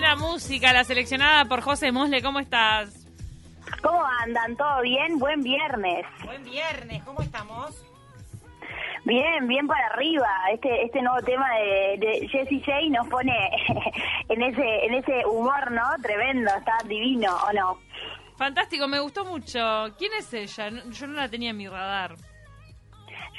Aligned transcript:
buena 0.00 0.16
música, 0.16 0.72
la 0.72 0.82
seleccionada 0.82 1.44
por 1.44 1.60
José 1.60 1.92
Mosle. 1.92 2.22
¿Cómo 2.22 2.38
estás? 2.40 3.06
¿Cómo 3.82 4.02
andan? 4.24 4.56
¿Todo 4.56 4.80
bien? 4.80 5.18
Buen 5.18 5.42
viernes. 5.42 6.06
Buen 6.24 6.42
viernes, 6.42 7.02
¿cómo 7.02 7.20
estamos? 7.20 7.84
Bien, 9.04 9.46
bien 9.46 9.66
para 9.66 9.86
arriba. 9.88 10.26
Este 10.54 10.86
este 10.86 11.02
nuevo 11.02 11.20
tema 11.20 11.46
de, 11.54 11.98
de 11.98 12.28
Jessie 12.28 12.62
J 12.64 12.78
nos 12.88 13.08
pone 13.08 13.34
en 14.30 14.42
ese 14.42 14.86
en 14.86 14.94
ese 14.94 15.26
humor, 15.26 15.70
¿no? 15.70 15.82
Tremendo, 16.00 16.50
está 16.56 16.78
divino, 16.86 17.36
¿o 17.46 17.52
no? 17.52 17.78
Fantástico, 18.38 18.88
me 18.88 19.00
gustó 19.00 19.26
mucho. 19.26 19.94
¿Quién 19.98 20.14
es 20.18 20.32
ella? 20.32 20.70
Yo 20.88 21.08
no 21.08 21.12
la 21.12 21.28
tenía 21.28 21.50
en 21.50 21.58
mi 21.58 21.68
radar. 21.68 22.16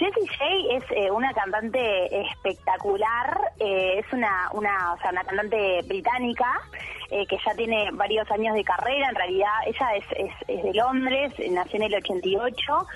Jessie 0.01 0.25
J 0.25 0.77
es 0.77 0.83
eh, 0.95 1.11
una 1.11 1.31
cantante 1.31 2.21
espectacular, 2.21 3.51
eh, 3.59 3.99
es 3.99 4.11
una, 4.11 4.49
una, 4.51 4.93
o 4.93 4.97
sea, 4.97 5.11
una 5.11 5.23
cantante 5.23 5.83
británica 5.83 6.59
eh, 7.11 7.27
que 7.27 7.37
ya 7.45 7.53
tiene 7.53 7.91
varios 7.93 8.29
años 8.31 8.55
de 8.55 8.63
carrera, 8.63 9.09
en 9.09 9.15
realidad 9.15 9.51
ella 9.67 9.95
es, 9.95 10.33
es, 10.47 10.63
de 10.63 10.73
Londres, 10.73 11.33
nació 11.51 11.77
en 11.77 11.83
el 11.83 11.93
88 11.93 12.87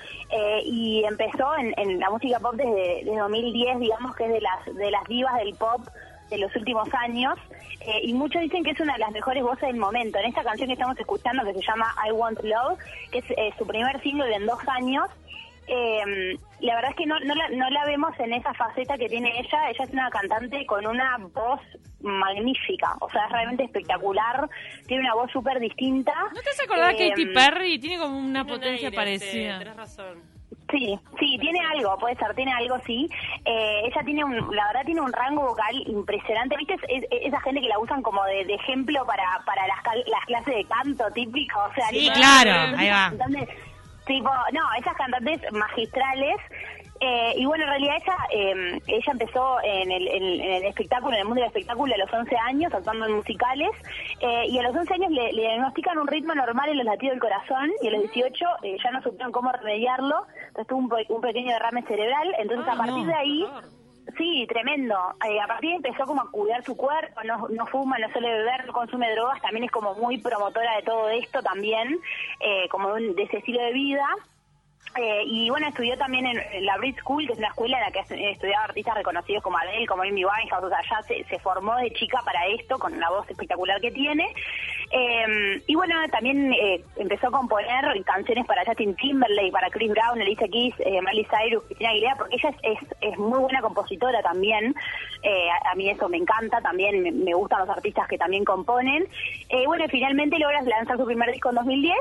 y 0.64 1.04
empezó 1.04 1.56
en, 1.56 1.72
en, 1.76 2.00
la 2.00 2.10
música 2.10 2.40
pop 2.40 2.56
desde, 2.56 3.04
desde 3.04 3.18
2010, 3.18 3.78
digamos 3.78 4.16
que 4.16 4.24
es 4.24 4.32
de 4.32 4.40
las, 4.40 4.64
de 4.74 4.90
las 4.90 5.04
divas 5.04 5.36
del 5.36 5.54
pop 5.54 5.86
de 6.28 6.38
los 6.38 6.56
últimos 6.56 6.92
años 6.92 7.38
y 8.02 8.12
muchos 8.14 8.42
dicen 8.42 8.64
que 8.64 8.72
es 8.72 8.80
una 8.80 8.94
de 8.94 8.98
las 8.98 9.12
mejores 9.12 9.44
voces 9.44 9.68
del 9.68 9.76
momento. 9.76 10.18
En 10.18 10.24
esta 10.24 10.42
canción 10.42 10.66
que 10.66 10.72
estamos 10.72 10.98
escuchando 10.98 11.44
que 11.44 11.54
se 11.54 11.62
llama 11.62 11.94
I 12.04 12.10
Want 12.10 12.42
Love, 12.42 12.80
que 13.12 13.18
es 13.18 13.54
su 13.56 13.64
primer 13.64 14.00
single 14.02 14.34
en 14.34 14.44
dos 14.44 14.58
años, 14.66 15.08
eh, 15.66 16.38
la 16.60 16.74
verdad 16.76 16.90
es 16.90 16.96
que 16.96 17.06
no, 17.06 17.18
no, 17.20 17.34
la, 17.34 17.48
no 17.50 17.70
la 17.70 17.84
vemos 17.86 18.18
en 18.18 18.32
esa 18.34 18.54
faceta 18.54 18.96
que 18.96 19.08
tiene 19.08 19.38
ella. 19.38 19.70
Ella 19.70 19.84
es 19.84 19.90
una 19.90 20.10
cantante 20.10 20.64
con 20.66 20.86
una 20.86 21.16
voz 21.18 21.60
magnífica, 22.00 22.94
o 23.00 23.10
sea, 23.10 23.24
es 23.24 23.32
realmente 23.32 23.64
espectacular. 23.64 24.48
Tiene 24.86 25.04
una 25.04 25.14
voz 25.14 25.30
súper 25.32 25.58
distinta. 25.58 26.12
¿No 26.34 26.40
te 26.40 26.50
has 26.50 26.60
acordado 26.60 26.90
eh, 26.90 27.08
Katy 27.10 27.26
Perry? 27.26 27.78
Tiene 27.78 27.98
como 27.98 28.18
una 28.18 28.44
potencia 28.44 28.90
parecida. 28.90 29.58
Tienes 29.58 29.76
razón. 29.76 30.36
Sí, 30.70 30.98
sí, 31.18 31.38
tiene 31.40 31.60
algo, 31.60 31.96
puede 31.98 32.16
ser, 32.16 32.34
tiene 32.34 32.52
algo, 32.52 32.76
sí. 32.84 33.08
Eh, 33.44 33.82
ella 33.84 34.02
tiene 34.04 34.24
un, 34.24 34.34
la 34.34 34.66
verdad 34.66 34.84
tiene 34.84 35.00
un 35.00 35.12
rango 35.12 35.42
vocal 35.42 35.74
impresionante, 35.86 36.56
¿viste? 36.56 36.74
Es, 36.88 37.04
esa 37.10 37.40
gente 37.40 37.60
que 37.60 37.68
la 37.68 37.78
usan 37.78 38.02
como 38.02 38.24
de, 38.24 38.40
ejemplo 38.52 39.04
para, 39.06 39.22
para 39.44 39.64
las, 39.68 39.78
las 40.08 40.24
clases 40.26 40.56
de 40.56 40.64
canto 40.64 41.04
típico, 41.12 41.60
o 41.60 41.74
sea, 41.74 41.88
sí, 41.88 42.10
claro, 42.14 42.76
ahí 42.76 42.88
va. 42.88 43.12
Tipo, 44.06 44.30
no, 44.52 44.62
esas 44.78 44.96
cantantes 44.96 45.40
magistrales. 45.52 46.36
Eh, 47.00 47.34
y 47.36 47.44
bueno, 47.44 47.64
en 47.64 47.70
realidad 47.70 47.96
ella, 47.96 48.16
eh, 48.30 48.80
ella 48.86 49.12
empezó 49.12 49.58
en 49.62 49.90
el, 49.90 50.08
en, 50.08 50.40
el, 50.40 50.64
espectáculo, 50.64 51.12
en 51.14 51.20
el 51.20 51.24
mundo 51.26 51.40
del 51.40 51.48
espectáculo 51.48 51.94
a 51.94 51.98
los 51.98 52.12
11 52.12 52.36
años, 52.36 52.72
actuando 52.72 53.06
en 53.06 53.12
musicales. 53.12 53.70
Eh, 54.20 54.44
y 54.48 54.58
a 54.58 54.62
los 54.62 54.76
11 54.76 54.94
años 54.94 55.10
le, 55.10 55.32
diagnostican 55.32 55.98
un 55.98 56.06
ritmo 56.06 56.34
normal 56.34 56.70
en 56.70 56.78
los 56.78 56.86
latidos 56.86 57.14
del 57.14 57.20
corazón. 57.20 57.70
Y 57.82 57.88
a 57.88 57.90
los 57.90 58.02
18 58.02 58.46
ya 58.82 58.90
no 58.92 59.02
supieron 59.02 59.32
cómo 59.32 59.52
remediarlo. 59.52 60.26
Entonces 60.48 60.66
tuvo 60.68 61.16
un, 61.16 61.20
pequeño 61.20 61.52
derrame 61.52 61.82
cerebral. 61.82 62.34
Entonces 62.38 62.66
a 62.72 62.76
partir 62.76 63.06
de 63.06 63.14
ahí... 63.14 63.46
Sí, 64.16 64.46
tremendo. 64.48 64.94
Eh, 65.28 65.40
a 65.40 65.46
partir 65.46 65.70
de 65.70 65.76
empezó 65.76 66.06
como 66.06 66.22
a 66.22 66.30
cuidar 66.30 66.62
su 66.62 66.76
cuerpo, 66.76 67.22
no, 67.24 67.48
no 67.48 67.66
fuma, 67.66 67.98
no 67.98 68.10
suele 68.12 68.28
beber, 68.28 68.64
no 68.64 68.72
consume 68.72 69.12
drogas, 69.12 69.42
también 69.42 69.64
es 69.64 69.70
como 69.70 69.94
muy 69.94 70.18
promotora 70.18 70.76
de 70.76 70.82
todo 70.82 71.08
esto 71.08 71.42
también, 71.42 71.98
eh, 72.40 72.68
como 72.68 72.94
de 72.94 73.22
ese 73.22 73.38
estilo 73.38 73.60
de 73.62 73.72
vida. 73.72 74.06
Eh, 74.96 75.24
y 75.26 75.50
bueno, 75.50 75.66
estudió 75.68 75.98
también 75.98 76.26
en, 76.26 76.64
la 76.64 76.78
Brit 76.78 76.98
School, 77.00 77.26
que 77.26 77.32
es 77.32 77.38
una 77.38 77.48
escuela 77.48 77.78
en 77.78 77.84
la 77.84 77.90
que 77.90 78.30
estudiaba 78.30 78.64
artistas 78.64 78.94
reconocidos 78.94 79.42
como 79.42 79.58
Adele, 79.58 79.86
como 79.86 80.02
Amy 80.02 80.24
Winehouse, 80.24 80.64
o 80.64 80.68
sea, 80.68 80.80
ya 80.88 81.02
se, 81.02 81.24
se 81.24 81.38
formó 81.40 81.76
de 81.76 81.92
chica 81.92 82.22
para 82.24 82.46
esto, 82.46 82.78
con 82.78 82.98
la 82.98 83.10
voz 83.10 83.28
espectacular 83.28 83.80
que 83.80 83.90
tiene. 83.90 84.32
Eh, 84.90 85.62
y 85.66 85.74
bueno, 85.74 85.94
también 86.10 86.52
eh, 86.52 86.82
empezó 86.96 87.28
a 87.28 87.30
componer 87.30 87.84
canciones 88.04 88.46
para 88.46 88.64
Justin 88.64 88.94
Timberlake, 88.96 89.52
para 89.52 89.70
Chris 89.70 89.90
Brown, 89.90 90.20
Alicia 90.20 90.48
Keys, 90.48 90.74
eh, 90.78 91.00
Cyrus, 91.02 91.64
Cristina 91.64 91.90
Aguilera, 91.90 92.16
porque 92.16 92.36
ella 92.36 92.54
es, 92.62 92.78
es, 93.00 93.18
muy 93.18 93.40
buena 93.40 93.60
compositora 93.60 94.22
también. 94.22 94.74
Eh, 95.22 95.48
a, 95.70 95.74
mí 95.74 95.90
eso 95.90 96.08
me 96.08 96.18
encanta, 96.18 96.60
también 96.60 97.24
me, 97.24 97.34
gustan 97.34 97.60
los 97.60 97.70
artistas 97.70 98.06
que 98.08 98.18
también 98.18 98.44
componen. 98.44 99.06
bueno, 99.66 99.84
finalmente 99.88 100.38
logra 100.38 100.62
lanzar 100.62 100.96
su 100.96 101.04
primer 101.04 101.32
disco 101.32 101.50
en 101.50 101.56
2010 101.56 101.96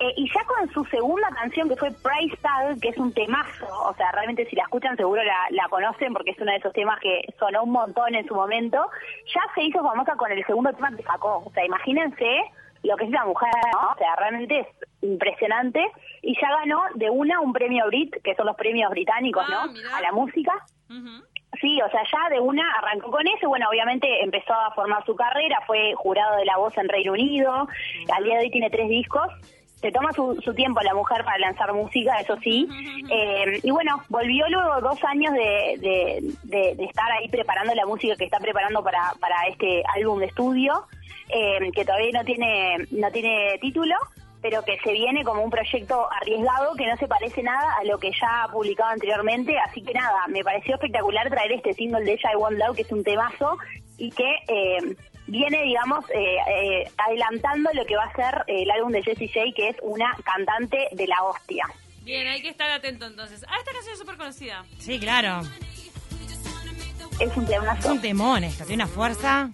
eh, 0.00 0.14
y 0.16 0.26
ya 0.32 0.42
con 0.44 0.66
su 0.72 0.84
segunda 0.86 1.28
canción, 1.28 1.68
que 1.68 1.76
fue 1.76 1.90
Price 1.90 2.36
Tag, 2.40 2.80
que 2.80 2.88
es 2.88 2.96
un 2.96 3.12
temazo, 3.12 3.66
o 3.84 3.94
sea, 3.94 4.10
realmente 4.12 4.46
si 4.46 4.56
la 4.56 4.62
escuchan 4.62 4.96
seguro 4.96 5.22
la, 5.22 5.68
conocen 5.68 6.14
porque 6.14 6.30
es 6.30 6.40
uno 6.40 6.52
de 6.52 6.56
esos 6.56 6.72
temas 6.72 6.98
que 7.00 7.22
sonó 7.38 7.64
un 7.64 7.72
montón 7.72 8.14
en 8.14 8.26
su 8.26 8.34
momento, 8.34 8.88
ya 9.26 9.40
se 9.54 9.62
hizo 9.62 9.82
famosa 9.82 10.16
con 10.16 10.32
el 10.32 10.44
segundo 10.46 10.72
tema 10.72 10.96
que 10.96 11.02
sacó. 11.02 11.42
O 11.44 11.50
sea, 11.52 11.66
imagínense 11.66 12.40
lo 12.82 12.96
que 12.96 13.04
es 13.04 13.10
la 13.10 13.26
mujer, 13.26 13.50
¿no? 13.72 13.90
O 13.90 13.98
sea, 13.98 14.16
realmente 14.16 14.60
es 14.60 14.66
impresionante. 15.02 15.86
Y 16.22 16.34
ya 16.40 16.48
ganó 16.48 16.80
de 16.94 17.10
una 17.10 17.40
un 17.40 17.52
premio 17.52 17.86
Brit, 17.88 18.22
que 18.22 18.34
son 18.34 18.46
los 18.46 18.56
premios 18.56 18.90
británicos, 18.90 19.46
¿no? 19.50 19.58
Ah, 19.58 19.98
A 19.98 20.00
la 20.00 20.12
música. 20.12 20.52
Sí, 21.60 21.80
o 21.82 21.90
sea, 21.90 22.02
ya 22.10 22.34
de 22.34 22.40
una 22.40 22.72
arrancó 22.78 23.10
con 23.10 23.26
eso, 23.26 23.48
bueno, 23.48 23.68
obviamente 23.68 24.24
empezó 24.24 24.54
a 24.54 24.70
formar 24.72 25.04
su 25.04 25.14
carrera, 25.14 25.58
fue 25.66 25.94
jurado 25.94 26.36
de 26.36 26.46
la 26.46 26.56
voz 26.56 26.76
en 26.78 26.88
Reino 26.88 27.12
Unido, 27.12 27.68
al 28.14 28.24
día 28.24 28.38
de 28.38 28.44
hoy 28.44 28.50
tiene 28.50 28.70
tres 28.70 28.88
discos, 28.88 29.28
se 29.80 29.90
toma 29.90 30.12
su, 30.12 30.38
su, 30.44 30.54
tiempo 30.54 30.80
la 30.82 30.94
mujer 30.94 31.24
para 31.24 31.38
lanzar 31.38 31.72
música, 31.72 32.20
eso 32.20 32.36
sí. 32.42 32.68
Eh, 33.10 33.60
y 33.62 33.70
bueno, 33.70 34.02
volvió 34.08 34.46
luego 34.48 34.80
dos 34.80 35.02
años 35.04 35.32
de, 35.32 36.34
de, 36.44 36.84
estar 36.84 37.10
ahí 37.12 37.28
preparando 37.28 37.74
la 37.74 37.86
música 37.86 38.14
que 38.16 38.24
está 38.24 38.38
preparando 38.38 38.82
para, 38.82 39.12
para 39.20 39.46
este 39.48 39.82
álbum 39.96 40.20
de 40.20 40.26
estudio, 40.26 40.84
eh, 41.28 41.70
que 41.74 41.84
todavía 41.84 42.10
no 42.12 42.24
tiene, 42.24 42.86
no 42.90 43.10
tiene 43.10 43.58
título, 43.60 43.94
pero 44.42 44.62
que 44.64 44.78
se 44.84 44.92
viene 44.92 45.24
como 45.24 45.42
un 45.42 45.50
proyecto 45.50 46.08
arriesgado 46.20 46.74
que 46.74 46.86
no 46.86 46.96
se 46.96 47.08
parece 47.08 47.42
nada 47.42 47.76
a 47.78 47.84
lo 47.84 47.98
que 47.98 48.10
ya 48.12 48.44
ha 48.44 48.48
publicado 48.48 48.90
anteriormente. 48.90 49.58
Así 49.58 49.82
que 49.82 49.94
nada, 49.94 50.26
me 50.28 50.44
pareció 50.44 50.74
espectacular 50.74 51.28
traer 51.30 51.52
este 51.52 51.72
single 51.72 52.04
de 52.04 52.12
ella, 52.12 52.32
I 52.32 52.36
Want 52.36 52.58
Love, 52.58 52.76
que 52.76 52.82
es 52.82 52.92
un 52.92 53.04
temazo 53.04 53.56
y 53.96 54.10
que 54.10 54.30
eh, 54.48 54.96
viene, 55.30 55.62
digamos, 55.62 56.04
eh, 56.10 56.36
eh, 56.48 56.90
adelantando 56.98 57.70
lo 57.72 57.84
que 57.86 57.96
va 57.96 58.04
a 58.04 58.12
ser 58.14 58.44
el 58.46 58.70
álbum 58.70 58.92
de 58.92 59.02
Jessie 59.02 59.28
J, 59.28 59.46
que 59.54 59.68
es 59.68 59.76
una 59.82 60.14
cantante 60.24 60.88
de 60.92 61.06
la 61.06 61.22
hostia. 61.22 61.66
Bien, 62.02 62.26
hay 62.26 62.42
que 62.42 62.48
estar 62.48 62.70
atento 62.70 63.06
entonces. 63.06 63.44
Ah, 63.48 63.56
esta 63.58 63.72
canción 63.72 63.92
es 63.92 63.98
súper 63.98 64.16
conocida. 64.16 64.64
Sí, 64.78 64.98
claro. 64.98 65.42
Es 67.20 67.36
un 67.36 67.46
temazo. 67.46 67.78
Es 67.78 67.84
un 67.84 68.00
temón 68.00 68.44
esto, 68.44 68.64
tiene 68.64 68.84
una 68.84 68.92
fuerza 68.92 69.50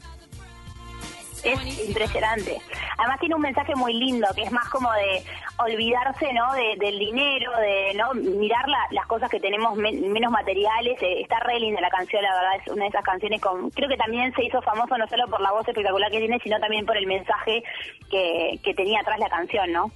es 1.45 1.89
impresionante. 1.89 2.59
Además 2.99 3.21
tiene 3.21 3.35
un 3.35 3.43
mensaje 3.43 3.75
muy 3.75 3.95
lindo, 3.95 4.27
que 4.35 4.43
es 4.43 4.53
más 4.53 4.69
como 4.69 4.93
de 4.93 5.23
olvidarse, 5.59 6.33
¿no? 6.33 6.53
del 6.53 6.99
dinero, 6.99 7.53
de 7.59 7.95
no 7.95 8.15
mirar 8.15 8.67
las 8.91 9.07
cosas 9.07 9.31
que 9.31 9.41
tenemos 9.41 9.77
menos 9.77 10.33
materiales. 10.33 11.01
Eh, 11.03 11.23
está 11.23 11.39
re 11.41 11.61
linda 11.61 11.81
la 11.81 11.91
canción, 11.91 12.23
la 12.23 12.35
verdad, 12.35 12.57
es 12.65 12.73
una 12.73 12.85
de 12.85 12.89
esas 12.89 13.05
canciones 13.05 13.41
con... 13.41 13.71
Creo 13.71 13.89
que 13.89 13.97
también 13.97 14.33
se 14.35 14.45
hizo 14.45 14.61
famoso 14.63 14.97
no 14.99 15.07
solo 15.09 15.27
por 15.29 15.41
la 15.41 15.53
voz 15.53 15.67
espectacular 15.69 16.11
que 16.11 16.19
tiene, 16.19 16.39
sino 16.41 16.59
también 16.59 16.87
por 16.87 16.97
el 16.97 17.07
mensaje 17.07 17.63
que, 18.11 18.59
que 18.63 18.75
tenía 18.75 19.01
atrás 19.01 19.19
la 19.19 19.29
canción, 19.29 19.73
¿no? 19.73 19.91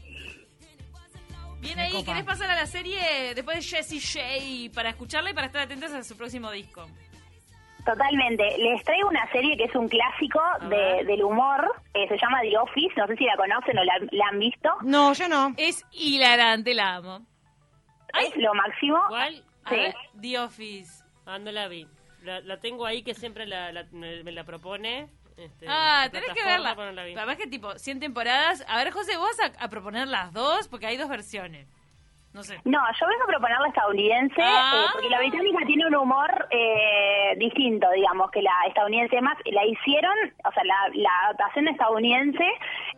Bien 1.61 1.79
ahí, 1.79 2.03
¿querés 2.05 2.25
pasar 2.25 2.51
a 2.51 2.55
la 2.55 2.67
serie 2.67 3.35
después 3.35 3.59
de 3.59 3.63
Jessie 3.63 4.01
J 4.01 4.75
para 4.75 4.91
escucharla 4.91 5.31
y 5.31 5.35
para 5.35 5.49
estar 5.49 5.63
atentos 5.63 5.93
a 5.93 6.03
su 6.03 6.17
próximo 6.17 6.51
disco? 6.51 6.87
Totalmente. 7.85 8.59
Les 8.59 8.85
traigo 8.85 9.09
una 9.09 9.31
serie 9.31 9.57
que 9.57 9.65
es 9.65 9.75
un 9.75 9.89
clásico 9.89 10.41
de, 10.69 11.05
del 11.05 11.23
humor. 11.23 11.73
Eh, 11.95 12.09
se 12.09 12.17
llama 12.19 12.41
The 12.43 12.59
Office. 12.59 12.95
No 12.97 13.07
sé 13.07 13.17
si 13.17 13.25
la 13.25 13.37
conocen 13.37 13.79
o 13.79 13.85
la, 13.85 14.29
han 14.31 14.39
visto. 14.39 14.69
No, 14.83 15.13
yo 15.13 15.29
no. 15.29 15.55
Es 15.57 15.85
hilarante, 15.93 16.75
la 16.75 16.97
amo. 16.97 17.27
Es 18.21 18.37
lo 18.37 18.55
máximo. 18.55 18.99
¿Cuál? 19.09 19.45
Sí. 19.69 19.95
The 20.21 20.39
Office. 20.39 21.05
Ah, 21.27 21.39
no 21.39 21.53
la 21.53 21.69
vi. 21.69 21.87
La, 22.23 22.59
tengo 22.59 22.85
ahí 22.85 23.03
que 23.03 23.15
siempre 23.15 23.47
me, 23.93 24.33
la 24.33 24.45
propone. 24.45 25.09
Este, 25.37 25.67
ah, 25.69 26.09
tenés 26.13 26.35
que 26.35 26.45
verla. 26.45 26.73
Además 26.73 27.37
que 27.37 27.47
tipo, 27.47 27.79
100 27.79 28.01
temporadas. 28.01 28.65
A 28.69 28.77
ver, 28.77 28.91
José, 28.91 29.17
vos 29.17 29.37
a 29.59 29.69
proponer 29.69 30.07
las 30.07 30.33
dos 30.33 30.69
porque 30.69 30.87
hay 30.87 30.97
dos 30.97 31.09
versiones. 31.09 31.67
No 32.33 32.45
sé. 32.45 32.61
No, 32.65 32.79
yo 32.99 33.07
vengo 33.09 33.25
a 33.25 33.27
proponer 33.27 33.59
la 33.59 33.69
estadounidense, 33.69 34.41
ah. 34.41 34.73
eh, 34.75 34.91
porque 34.93 35.09
la 35.09 35.19
británica 35.19 35.59
tiene 35.67 35.87
un 35.87 35.97
humor 35.97 36.47
eh, 36.51 37.35
distinto, 37.39 37.91
digamos, 37.91 38.31
que 38.31 38.41
la 38.41 38.53
estadounidense 38.69 39.21
más. 39.21 39.37
La 39.47 39.65
hicieron, 39.65 40.17
o 40.45 40.53
sea, 40.53 40.63
la, 40.65 41.11
adaptación 41.25 41.67
estadounidense 41.69 42.45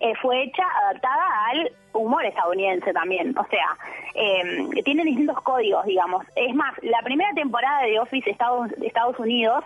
eh, 0.01 0.13
fue 0.21 0.43
hecha, 0.43 0.65
adaptada 0.85 1.47
al 1.49 1.73
humor 1.95 2.27
estadounidense 2.27 2.93
también. 2.93 3.37
O 3.39 3.47
sea, 3.47 3.77
eh, 4.15 4.83
tienen 4.85 5.07
distintos 5.07 5.41
códigos, 5.41 5.87
digamos. 5.87 6.27
Es 6.37 6.55
más, 6.55 6.75
la 6.83 7.01
primera 7.03 7.33
temporada 7.33 7.83
de 7.85 7.99
Office 8.01 8.29
Estados, 8.31 8.71
Estados 8.83 9.19
Unidos 9.19 9.65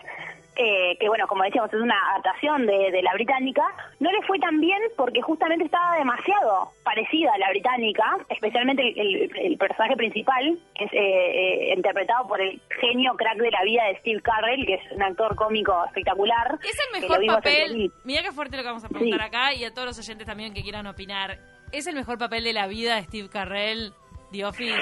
eh, 0.57 0.97
que 0.99 1.09
bueno, 1.09 1.27
como 1.27 1.45
decíamos, 1.45 1.73
es 1.73 1.81
una 1.81 1.97
adaptación 2.13 2.67
de, 2.67 2.91
de 2.91 3.03
la 3.03 3.13
británica, 3.15 3.63
no 4.01 4.11
le 4.11 4.23
fue 4.23 4.39
tan 4.39 4.61
bien 4.61 4.81
porque 4.97 5.21
justamente 5.23 5.65
estaba 5.67 5.97
demasiado 5.97 6.73
parecida 6.85 7.33
a 7.35 7.39
la 7.39 7.51
británica, 7.51 8.05
especialmente 8.29 8.83
el, 8.89 8.99
el- 8.99 9.37
el 9.37 9.59
personaje 9.59 9.97
principal, 9.97 10.59
que 10.75 10.85
es 10.85 10.93
eh, 10.93 10.99
eh, 11.71 11.75
interpretado 11.77 12.27
por 12.29 12.41
el 12.41 12.61
genio 12.81 13.15
crack 13.17 13.37
de 13.39 13.51
la 13.51 13.63
vida 13.65 13.85
de 13.85 13.97
Steve 14.01 14.21
Carell, 14.23 14.65
que 14.67 14.75
es 14.75 14.93
un 14.93 15.03
actor 15.03 15.35
cómico 15.37 15.85
espectacular. 15.87 16.59
Es 16.63 16.79
el 16.93 17.01
mejor 17.01 17.27
papel. 17.27 17.93
Mira 18.05 18.23
qué 18.23 18.33
fuerte 18.33 18.57
lo 18.57 18.63
que 18.63 18.69
vamos 18.69 18.85
a 18.85 18.89
preguntar 18.89 19.21
Sí. 19.21 19.27
acá 19.27 19.55
y 19.55 19.65
a 19.65 19.73
todos 19.75 19.87
los 19.87 19.99
oyentes 19.99 20.27
también 20.27 20.55
que 20.55 20.63
quieran 20.63 20.87
opinar. 20.87 21.39
¿Es 21.73 21.87
el 21.87 21.95
mejor 21.95 22.17
papel 22.19 22.45
de 22.45 22.53
la 22.53 22.67
vida 22.67 22.97
de 22.97 23.03
Steve 23.05 23.29
Carrell, 23.29 23.93
The 24.33 24.45
Office? 24.45 24.75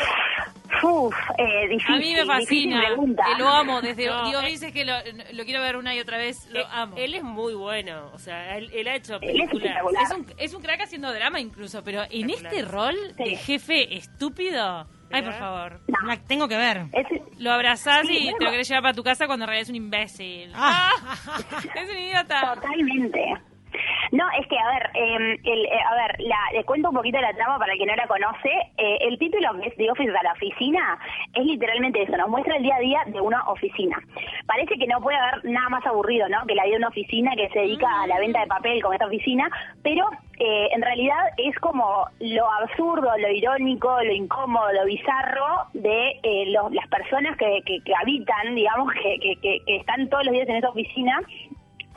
Uf, 0.85 1.15
eh, 1.39 1.69
difícil, 1.69 1.95
A 1.95 1.99
mí 1.99 2.13
me 2.15 2.25
fascina. 2.27 2.81
pregunta. 2.87 3.23
Que 3.25 3.43
lo 3.43 3.49
amo 3.49 3.81
desde 3.81 4.07
No, 4.07 4.25
The 4.25 4.31
eh. 4.31 4.37
Office, 4.37 4.67
es 4.69 4.73
que 4.73 4.85
lo, 4.85 4.93
lo 5.33 5.45
quiero 5.45 5.61
ver 5.63 5.77
una 5.77 5.95
y 5.95 6.01
otra 6.01 6.19
vez. 6.19 6.47
Lo 6.51 6.61
Eh, 6.61 6.67
amo. 6.71 6.97
Él 6.97 7.15
es 7.15 7.23
muy 7.23 7.55
bueno. 7.55 8.11
O 8.13 8.19
sea, 8.19 8.57
él, 8.57 8.71
él 8.75 8.87
ha 8.89 8.95
hecho 8.97 9.15
Él 9.21 9.21
es 9.41 9.49
películas. 9.51 9.65
espectacular. 9.77 10.03
Es 10.05 10.11
un, 10.13 10.27
es 10.39 10.55
un 10.55 10.63
crack 10.63 10.81
haciendo 10.83 11.13
drama 11.13 11.41
incluso, 11.41 11.83
pero 11.83 12.03
en 12.11 12.31
este 12.31 12.63
rol 12.63 12.95
de 13.17 13.25
Sí. 13.25 13.37
jefe 13.37 13.97
estúpido, 13.97 14.87
ay 15.11 15.23
por 15.23 15.35
favor, 15.35 15.81
No. 15.89 16.07
La 16.07 16.17
tengo 16.19 16.49
que 16.49 16.57
ver. 16.57 16.87
Es- 16.93 17.23
lo 17.39 17.51
abrazás 17.53 18.07
Sí, 18.07 18.17
y 18.17 18.23
bueno. 18.25 18.39
te 18.39 18.45
lo 18.45 18.51
querés 18.53 18.69
llevar 18.69 18.83
para 18.83 18.95
tu 18.95 19.03
casa 19.03 19.27
cuando 19.27 19.45
en 19.45 19.49
realidad 19.49 19.63
es 19.63 19.69
un 19.71 19.77
imbécil. 19.77 20.53
Ah. 20.55 20.91
Ah, 21.03 21.17
es 21.75 21.91
un 21.91 21.99
idiota. 21.99 22.55
Totalmente. 22.55 23.21
No, 24.15 24.25
es 24.39 24.47
que, 24.47 24.57
a 24.57 24.69
ver, 24.69 24.91
eh, 24.95 25.41
el, 25.43 25.69
a 25.73 25.95
ver, 25.97 26.21
la, 26.21 26.37
le 26.53 26.63
cuento 26.63 26.91
un 26.91 26.95
poquito 26.95 27.21
la 27.21 27.33
trama 27.33 27.59
para 27.59 27.73
el 27.73 27.79
que 27.81 27.87
no 27.87 27.97
la 27.97 28.07
conoce. 28.07 28.49
Eh, 28.79 28.99
el 29.01 29.19
título 29.19 29.59
que 29.61 29.67
es 29.67 29.77
The 29.77 29.91
Office 29.91 30.13
de 30.13 30.23
la 30.23 30.33
oficina 30.33 30.99
es 31.35 31.45
literalmente 31.45 32.01
eso, 32.01 32.17
nos 32.17 32.29
muestra 32.29 32.55
el 32.55 32.63
día 32.63 32.77
a 32.77 32.79
día 32.79 33.03
de 33.07 33.21
una 33.21 33.43
oficina. 33.51 33.99
Parece 34.47 34.79
que 34.79 34.87
no 34.87 35.01
puede 35.01 35.17
haber 35.17 35.45
nada 35.47 35.69
más 35.69 35.85
aburrido, 35.85 36.29
¿no? 36.29 36.47
Que 36.47 36.55
la 36.55 36.63
vida 36.63 36.75
de 36.75 36.79
una 36.79 36.89
oficina 36.91 37.35
que 37.35 37.49
se 37.49 37.59
dedica 37.59 37.89
a 38.03 38.07
la 38.07 38.21
venta 38.21 38.39
de 38.39 38.47
papel 38.47 38.81
como 38.83 38.93
esta 38.95 39.07
oficina, 39.07 39.51
pero 39.83 40.09
eh, 40.39 40.69
en 40.71 40.83
realidad 40.83 41.19
es 41.37 41.59
como 41.59 42.07
lo 42.21 42.49
absurdo, 42.63 43.11
lo 43.19 43.29
irónico, 43.33 44.01
lo 44.01 44.13
incómodo, 44.13 44.73
lo 44.75 44.85
bizarro 44.85 45.67
de 45.73 46.21
eh, 46.23 46.55
las 46.71 46.87
personas 46.87 47.37
que, 47.37 47.63
que, 47.67 47.81
que 47.81 47.95
habitan, 47.97 48.55
digamos, 48.55 48.93
que, 48.93 49.37
que 49.43 49.61
están 49.67 50.09
todos 50.09 50.25
los 50.27 50.35
días 50.35 50.49
en 50.49 50.57
esa 50.57 50.71
oficina 50.71 51.21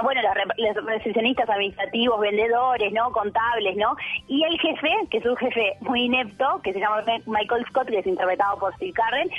bueno, 0.03 0.21
los, 0.57 0.85
recepcionistas 0.85 1.49
administrativos, 1.49 2.19
vendedores, 2.19 2.91
¿no? 2.93 3.11
Contables, 3.11 3.75
¿no? 3.77 3.95
Y 4.27 4.43
el 4.43 4.59
jefe, 4.59 4.89
que 5.09 5.17
es 5.17 5.25
un 5.25 5.35
jefe 5.37 5.73
muy 5.81 6.03
inepto, 6.05 6.61
que 6.63 6.73
se 6.73 6.79
llama 6.79 7.01
Ma- 7.05 7.39
Michael 7.39 7.65
Scott, 7.69 7.87
que 7.87 7.99
es 7.99 8.07
interpretado 8.07 8.57
por 8.59 8.73
Steve 8.75 8.93
Carell, 8.93 9.29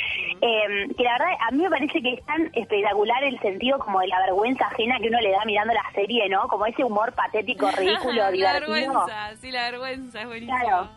eh, 0.41 0.89
que 0.97 1.05
la 1.05 1.13
verdad 1.13 1.29
a 1.47 1.51
mí 1.53 1.63
me 1.63 1.71
parece 1.71 2.03
que 2.03 2.15
es 2.15 2.25
tan 2.27 2.51
espectacular 2.55 3.23
el 3.25 3.39
sentido 3.41 3.79
como 3.79 4.01
de 4.01 4.09
la 4.09 4.21
vergüenza 4.21 4.67
ajena 4.67 4.99
que 4.99 5.09
uno 5.09 5.21
le 5.21 5.31
da 5.31 5.45
mirando 5.45 5.75
la 5.75 5.85
serie, 5.95 6.29
¿no? 6.29 6.49
Como 6.49 6.67
ese 6.67 6.85
humor 6.85 7.13
patético, 7.13 7.71
ridículo, 7.77 8.15
la 8.23 8.31
divertido. 8.31 8.67
vergüenza, 8.77 9.37
sí, 9.41 9.51
la 9.51 9.71
vergüenza 9.71 10.21
es 10.23 10.27
buenísimo. 10.27 10.59
Claro. 10.59 10.89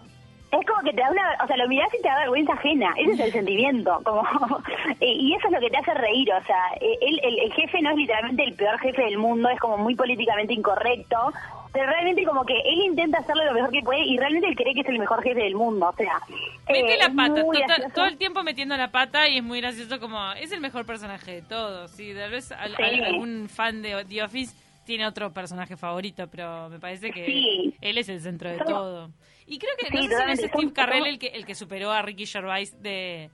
Es 0.51 0.65
como 0.67 0.81
que 0.83 0.91
te 0.91 1.01
da 1.01 1.09
una, 1.11 1.37
o 1.43 1.47
sea, 1.47 1.55
lo 1.57 1.67
mirás 1.69 1.87
y 1.97 2.01
te 2.01 2.07
da 2.09 2.19
vergüenza 2.19 2.53
ajena, 2.53 2.93
ese 2.97 3.11
es 3.13 3.19
el 3.21 3.31
sentimiento, 3.31 4.01
como, 4.03 4.23
y 4.99 5.33
eso 5.33 5.47
es 5.47 5.53
lo 5.53 5.59
que 5.61 5.69
te 5.69 5.77
hace 5.77 5.93
reír, 5.93 6.29
o 6.33 6.43
sea, 6.45 6.61
eh, 6.81 6.97
el, 7.01 7.39
el 7.39 7.53
jefe 7.53 7.81
no 7.81 7.91
es 7.91 7.95
literalmente 7.97 8.43
el 8.43 8.53
peor 8.55 8.77
jefe 8.79 9.01
del 9.01 9.17
mundo, 9.17 9.47
es 9.49 9.59
como 9.59 9.77
muy 9.77 9.95
políticamente 9.95 10.53
incorrecto, 10.53 11.31
pero 11.71 11.85
realmente 11.85 12.25
como 12.25 12.43
que 12.45 12.53
él 12.65 12.81
intenta 12.81 13.19
hacerlo 13.19 13.45
lo 13.45 13.53
mejor 13.53 13.71
que 13.71 13.81
puede 13.81 14.01
y 14.03 14.17
realmente 14.17 14.49
él 14.49 14.55
cree 14.57 14.73
que 14.73 14.81
es 14.81 14.89
el 14.89 14.99
mejor 14.99 15.23
jefe 15.23 15.39
del 15.41 15.55
mundo, 15.55 15.87
o 15.87 15.93
sea, 15.95 16.19
Mete 16.67 16.95
eh, 16.95 16.97
la 16.99 17.09
pata, 17.15 17.89
todo 17.95 18.05
el 18.07 18.17
tiempo 18.17 18.43
metiendo 18.43 18.75
la 18.75 18.91
pata 18.91 19.29
y 19.29 19.37
es 19.37 19.43
muy 19.43 19.61
gracioso 19.61 19.99
como, 20.01 20.33
es 20.33 20.51
el 20.51 20.59
mejor 20.59 20.85
personaje 20.85 21.31
de 21.35 21.41
todos, 21.43 21.91
sí, 21.91 22.13
tal 22.13 22.31
vez 22.31 22.51
al- 22.51 22.75
Sí. 22.75 22.83
al- 22.83 23.03
algún 23.05 23.47
fan 23.47 23.81
de 23.81 24.03
The 24.03 24.23
Office 24.23 24.53
tiene 24.85 25.05
otro 25.05 25.31
personaje 25.33 25.77
favorito, 25.77 26.27
pero 26.29 26.69
me 26.69 26.79
parece 26.79 27.11
que 27.11 27.25
Sí. 27.25 27.75
él 27.81 27.97
es 27.97 28.09
el 28.09 28.19
centro 28.21 28.49
de 28.49 28.57
todo. 28.59 29.11
Y 29.45 29.59
creo 29.59 29.71
que, 29.77 29.87
Sí, 29.87 29.93
no 29.93 30.01
sé 30.01 30.07
si 30.09 30.25
no 30.25 30.31
es 30.31 30.39
Steve 30.39 30.73
Carrell 30.73 31.05
el 31.07 31.19
que, 31.19 31.27
el 31.27 31.45
que 31.45 31.55
superó 31.55 31.91
a 31.91 32.01
Ricky 32.01 32.25
Gervais 32.25 32.81
de, 32.81 33.29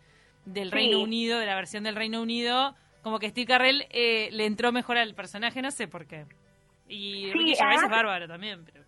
del 0.45 0.69
Sí. 0.69 0.75
Reino 0.75 0.99
Unido, 0.99 1.39
de 1.39 1.45
la 1.45 1.55
versión 1.55 1.83
del 1.83 1.95
Reino 1.95 2.21
Unido, 2.21 2.75
como 3.03 3.19
que 3.19 3.29
Steve 3.29 3.45
Carrell 3.47 3.85
eh, 3.91 4.29
le 4.31 4.45
entró 4.45 4.71
mejor 4.71 4.97
al 4.97 5.13
personaje, 5.15 5.61
no 5.61 5.71
sé 5.71 5.87
por 5.87 6.05
qué. 6.07 6.25
Y 6.89 7.31
Ricky 7.33 7.55
Gervais 7.55 7.83
es 7.83 7.89
bárbaro 7.89 8.27
también, 8.27 8.63
pero... 8.65 8.83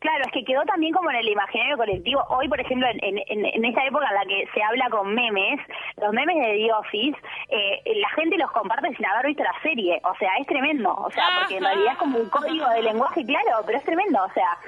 Claro, 0.00 0.24
es 0.26 0.32
que 0.32 0.44
quedó 0.44 0.62
también 0.64 0.92
como 0.92 1.10
en 1.10 1.16
el 1.16 1.28
imaginario 1.28 1.76
colectivo. 1.76 2.22
Hoy, 2.28 2.48
por 2.48 2.60
ejemplo, 2.60 2.86
en, 2.88 2.98
en, 3.02 3.46
en 3.46 3.64
época 3.64 4.08
en 4.08 4.14
la 4.14 4.24
que 4.26 4.48
se 4.52 4.62
habla 4.62 4.88
con 4.90 5.14
memes, 5.14 5.60
los 5.96 6.12
memes 6.12 6.36
de 6.36 6.56
The 6.56 6.72
Office, 6.72 7.18
eh, 7.48 7.82
la 7.96 8.08
gente 8.10 8.36
los 8.36 8.50
comparte 8.50 8.94
sin 8.94 9.06
haber 9.06 9.26
visto 9.26 9.42
la 9.42 9.54
serie. 9.62 10.00
O 10.04 10.14
sea, 10.16 10.36
es 10.38 10.46
tremendo. 10.46 10.94
O 10.94 11.10
sea, 11.10 11.24
porque 11.38 11.56
en 11.56 11.64
realidad 11.64 11.92
es 11.92 11.98
como 11.98 12.18
un 12.18 12.28
código 12.28 12.68
de 12.70 12.82
lenguaje, 12.82 13.24
claro, 13.24 13.62
pero 13.64 13.78
es 13.78 13.84
tremendo. 13.84 14.22
O 14.22 14.32
sea, 14.32 14.58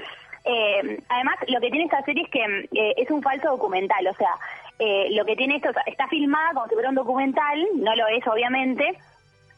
eh, 0.44 1.00
además, 1.08 1.36
lo 1.48 1.60
que 1.60 1.70
tiene 1.70 1.84
esta 1.84 2.02
serie 2.02 2.24
es 2.24 2.30
que 2.30 2.68
eh, 2.72 2.94
es 2.96 3.10
un 3.10 3.22
falso 3.22 3.48
documental. 3.48 4.06
O 4.06 4.14
sea, 4.14 4.30
eh, 4.78 5.08
lo 5.10 5.24
que 5.24 5.36
tiene 5.36 5.56
esto, 5.56 5.70
está 5.86 6.06
filmada 6.08 6.52
como 6.54 6.68
si 6.68 6.74
fuera 6.74 6.88
un 6.88 6.94
documental, 6.94 7.66
no 7.76 7.94
lo 7.96 8.06
es, 8.08 8.26
obviamente, 8.26 8.96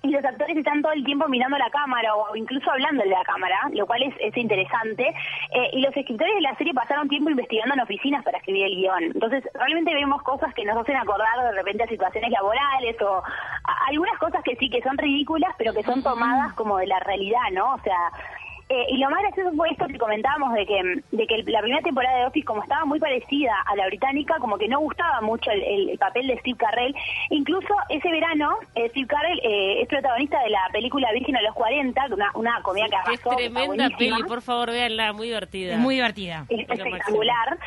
y 0.02 0.08
los 0.10 0.24
actores 0.24 0.56
están 0.56 0.80
todo 0.80 0.92
el 0.92 1.04
tiempo 1.04 1.28
mirando 1.28 1.58
la 1.58 1.68
cámara 1.70 2.14
o 2.14 2.34
incluso 2.34 2.70
hablando 2.70 3.02
de 3.02 3.10
la 3.10 3.22
cámara, 3.24 3.58
lo 3.72 3.86
cual 3.86 4.02
es, 4.02 4.14
es 4.20 4.36
interesante. 4.36 5.06
Eh, 5.52 5.70
y 5.74 5.80
los 5.82 5.94
escritores 5.96 6.34
de 6.34 6.40
la 6.40 6.54
serie 6.56 6.72
pasaron 6.72 7.08
tiempo 7.08 7.28
investigando 7.30 7.74
en 7.74 7.80
oficinas 7.80 8.24
para 8.24 8.38
escribir 8.38 8.64
el 8.66 8.76
guion. 8.76 9.02
Entonces, 9.04 9.44
realmente 9.54 9.92
vemos 9.94 10.22
cosas 10.22 10.54
que 10.54 10.64
nos 10.64 10.76
hacen 10.78 10.96
acordar 10.96 11.28
de 11.42 11.52
repente 11.52 11.82
a 11.84 11.88
situaciones 11.88 12.30
laborales 12.30 13.00
o 13.02 13.18
a- 13.18 13.86
algunas 13.88 14.18
cosas 14.18 14.42
que 14.42 14.56
sí 14.56 14.70
que 14.70 14.80
son 14.82 14.96
ridículas, 14.96 15.54
pero 15.58 15.74
que 15.74 15.82
son 15.82 16.02
tomadas 16.02 16.54
como 16.54 16.78
de 16.78 16.86
la 16.86 17.00
realidad, 17.00 17.50
¿no? 17.52 17.74
O 17.74 17.78
sea, 17.80 17.98
eh, 18.70 18.86
y 18.88 18.98
lo 18.98 19.10
más 19.10 19.20
gracioso 19.22 19.50
fue 19.56 19.68
esto 19.70 19.86
que 19.88 19.98
comentábamos 19.98 20.54
de 20.54 20.64
que, 20.64 20.80
de 21.10 21.26
que 21.26 21.42
la 21.50 21.60
primera 21.60 21.82
temporada 21.82 22.18
de 22.20 22.26
Office, 22.26 22.44
como 22.46 22.62
estaba 22.62 22.84
muy 22.84 23.00
parecida 23.00 23.52
a 23.66 23.74
la 23.76 23.86
británica, 23.86 24.36
como 24.40 24.56
que 24.58 24.68
no 24.68 24.78
gustaba 24.80 25.20
mucho 25.20 25.50
el, 25.50 25.62
el- 25.62 25.90
el 25.90 25.98
papel 25.98 26.28
de 26.28 26.38
Steve 26.38 26.56
Carell. 26.56 26.94
Incluso 27.30 27.74
ese 27.88 28.10
verano, 28.10 28.56
eh, 28.76 28.88
Steve 28.90 29.06
Carell 29.08 29.40
eh, 29.42 29.82
es 29.82 29.88
protagonista 29.88 30.40
de 30.42 30.50
la 30.50 30.60
película 30.72 31.10
Virgen 31.12 31.36
a 31.36 31.42
los 31.42 31.54
40, 31.54 32.06
una, 32.12 32.30
una 32.34 32.62
comedia 32.62 32.86
que 32.86 32.90
Que 32.90 32.96
es 33.14 33.20
arrasó, 33.26 33.30
está 33.32 33.36
tremenda 33.36 33.90
peli, 33.98 34.22
por 34.28 34.40
favor, 34.42 34.70
véanla, 34.70 35.12
muy 35.12 35.26
divertida. 35.26 35.72
Es 35.74 35.78
muy 35.78 35.96
divertida. 35.96 36.46
Es 36.48 36.60
espectacular. 36.70 37.58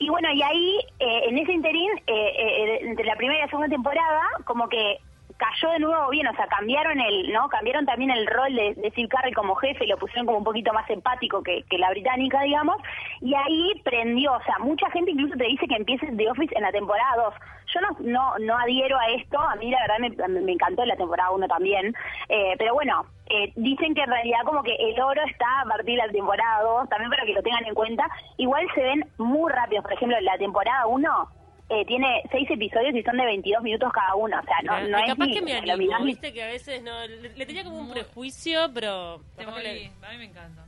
Y 0.00 0.08
bueno, 0.10 0.32
y 0.32 0.42
ahí, 0.42 0.78
eh, 1.00 1.22
en 1.28 1.38
ese 1.38 1.52
interín, 1.52 1.90
eh, 2.06 2.32
eh, 2.38 2.78
entre 2.82 3.04
la 3.04 3.16
primera 3.16 3.38
y 3.40 3.42
la 3.42 3.48
segunda 3.48 3.68
temporada, 3.68 4.22
como 4.44 4.68
que 4.68 4.98
cayó 5.38 5.70
de 5.72 5.78
nuevo 5.78 6.10
bien, 6.10 6.26
o 6.26 6.34
sea, 6.34 6.46
cambiaron 6.48 7.00
el, 7.00 7.32
¿no? 7.32 7.48
Cambiaron 7.48 7.86
también 7.86 8.10
el 8.10 8.26
rol 8.26 8.54
de, 8.54 8.74
de 8.74 8.90
Steve 8.90 9.08
Carell 9.08 9.34
como 9.34 9.54
jefe, 9.54 9.86
lo 9.86 9.96
pusieron 9.96 10.26
como 10.26 10.38
un 10.38 10.44
poquito 10.44 10.72
más 10.72 10.88
empático 10.90 11.42
que, 11.42 11.62
que 11.70 11.78
la 11.78 11.90
británica, 11.90 12.42
digamos, 12.42 12.76
y 13.20 13.34
ahí 13.34 13.80
prendió, 13.84 14.32
o 14.32 14.42
sea, 14.42 14.58
mucha 14.58 14.90
gente 14.90 15.12
incluso 15.12 15.36
te 15.36 15.44
dice 15.44 15.66
que 15.66 15.76
empieces 15.76 16.16
The 16.16 16.30
Office 16.30 16.54
en 16.56 16.62
la 16.62 16.72
temporada 16.72 17.22
2. 17.24 17.34
Yo 17.74 17.80
no, 17.80 17.88
no, 18.00 18.38
no 18.38 18.58
adhiero 18.58 18.98
a 18.98 19.10
esto, 19.10 19.38
a 19.38 19.54
mí 19.56 19.70
la 19.70 19.80
verdad 19.80 20.28
me, 20.28 20.40
me 20.40 20.52
encantó 20.52 20.84
la 20.84 20.96
temporada 20.96 21.30
1 21.30 21.46
también, 21.48 21.94
eh, 22.28 22.54
pero 22.58 22.74
bueno, 22.74 23.06
eh, 23.30 23.52
dicen 23.56 23.94
que 23.94 24.02
en 24.02 24.10
realidad 24.10 24.40
como 24.44 24.62
que 24.62 24.74
el 24.74 24.98
oro 25.00 25.22
está 25.30 25.60
a 25.60 25.64
partir 25.64 26.00
de 26.00 26.06
la 26.06 26.12
temporada 26.12 26.62
2, 26.62 26.88
también 26.88 27.10
para 27.10 27.24
que 27.24 27.34
lo 27.34 27.42
tengan 27.42 27.64
en 27.66 27.74
cuenta. 27.74 28.08
Igual 28.38 28.66
se 28.74 28.82
ven 28.82 29.04
muy 29.18 29.52
rápidos, 29.52 29.84
por 29.84 29.92
ejemplo, 29.92 30.18
la 30.20 30.38
temporada 30.38 30.86
1 30.86 31.37
eh, 31.70 31.84
tiene 31.86 32.22
seis 32.30 32.50
episodios 32.50 32.94
y 32.94 33.02
son 33.02 33.16
de 33.18 33.26
22 33.26 33.62
minutos 33.62 33.92
cada 33.92 34.14
uno, 34.14 34.38
o 34.38 34.42
sea, 34.44 34.56
no, 34.64 34.88
no 34.88 34.98
y 34.98 35.02
es 35.02 35.08
capaz 35.08 35.26
ni- 35.26 35.34
que 35.34 35.42
me 35.42 35.60
lo 35.66 35.72
animo, 35.74 35.98
ni- 36.00 36.04
viste 36.06 36.32
que 36.32 36.42
a 36.42 36.46
veces 36.48 36.82
no, 36.82 37.06
le, 37.06 37.28
le 37.34 37.46
tenía 37.46 37.64
como 37.64 37.78
un 37.78 37.90
prejuicio, 37.90 38.70
pero 38.72 39.20
Te 39.36 39.44
que 39.44 39.50
le-. 39.62 39.90
A 40.02 40.10
mí 40.12 40.18
me 40.18 40.24
encanta. 40.24 40.64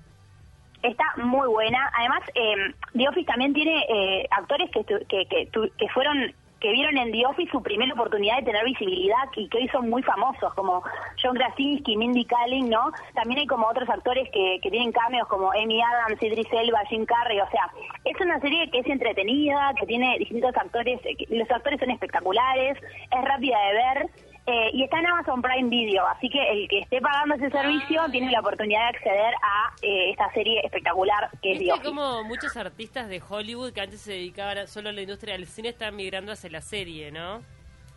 Está 0.82 1.04
muy 1.16 1.46
buena. 1.48 1.90
Además, 1.98 2.22
eh, 2.34 2.54
The 2.94 3.08
Office 3.08 3.26
también 3.26 3.52
tiene 3.52 3.84
eh, 3.88 4.26
actores 4.30 4.70
que, 4.70 4.82
tu- 4.84 5.06
que, 5.08 5.26
que, 5.26 5.46
tu- 5.52 5.70
que 5.78 5.88
fueron 5.90 6.34
que 6.60 6.72
vieron 6.72 6.96
en 6.98 7.10
The 7.10 7.26
Office 7.26 7.50
su 7.50 7.62
primera 7.62 7.92
oportunidad 7.94 8.38
de 8.38 8.44
tener 8.44 8.64
visibilidad 8.64 9.24
y 9.36 9.48
que 9.48 9.58
hoy 9.58 9.68
son 9.68 9.88
muy 9.88 10.02
famosos, 10.02 10.52
como 10.54 10.82
John 11.22 11.34
Krasinski, 11.34 11.96
Mindy 11.96 12.24
Kaling, 12.24 12.68
¿no? 12.68 12.92
También 13.14 13.40
hay 13.40 13.46
como 13.46 13.66
otros 13.66 13.88
actores 13.88 14.28
que, 14.32 14.58
que 14.62 14.70
tienen 14.70 14.92
cameos 14.92 15.26
como 15.28 15.50
Amy 15.52 15.80
Adams, 15.80 16.22
Idris 16.22 16.46
Elba, 16.52 16.80
Jim 16.88 17.06
Carrey, 17.06 17.40
o 17.40 17.50
sea, 17.50 17.70
es 18.04 18.20
una 18.20 18.38
serie 18.40 18.70
que 18.70 18.80
es 18.80 18.86
entretenida, 18.86 19.72
que 19.78 19.86
tiene 19.86 20.18
distintos 20.18 20.54
actores, 20.56 21.00
eh, 21.04 21.16
los 21.30 21.50
actores 21.50 21.80
son 21.80 21.90
espectaculares, 21.90 22.76
es 22.78 23.24
rápida 23.24 23.58
de 23.66 23.72
ver, 23.74 24.10
eh, 24.50 24.70
y 24.72 24.82
está 24.82 24.98
en 24.98 25.06
Amazon 25.06 25.40
Prime 25.42 25.68
Video, 25.68 26.06
así 26.08 26.28
que 26.28 26.42
el 26.50 26.68
que 26.68 26.80
esté 26.80 27.00
pagando 27.00 27.34
ese 27.36 27.50
servicio 27.50 28.02
tiene 28.10 28.30
la 28.32 28.40
oportunidad 28.40 28.80
de 28.90 28.98
acceder 28.98 29.34
a 29.42 29.70
eh, 29.82 30.10
esta 30.10 30.30
serie 30.32 30.60
espectacular 30.64 31.30
que 31.42 31.52
es 31.52 31.58
Viste 31.60 31.72
Office. 31.72 31.88
como 31.88 32.24
muchos 32.24 32.56
artistas 32.56 33.08
de 33.08 33.22
Hollywood 33.26 33.72
que 33.72 33.80
antes 33.80 34.00
se 34.00 34.12
dedicaban 34.12 34.66
solo 34.66 34.88
a 34.88 34.92
la 34.92 35.02
industria 35.02 35.34
del 35.34 35.46
cine 35.46 35.68
están 35.68 35.94
migrando 35.94 36.32
hacia 36.32 36.50
la 36.50 36.60
serie, 36.60 37.12
¿no? 37.12 37.40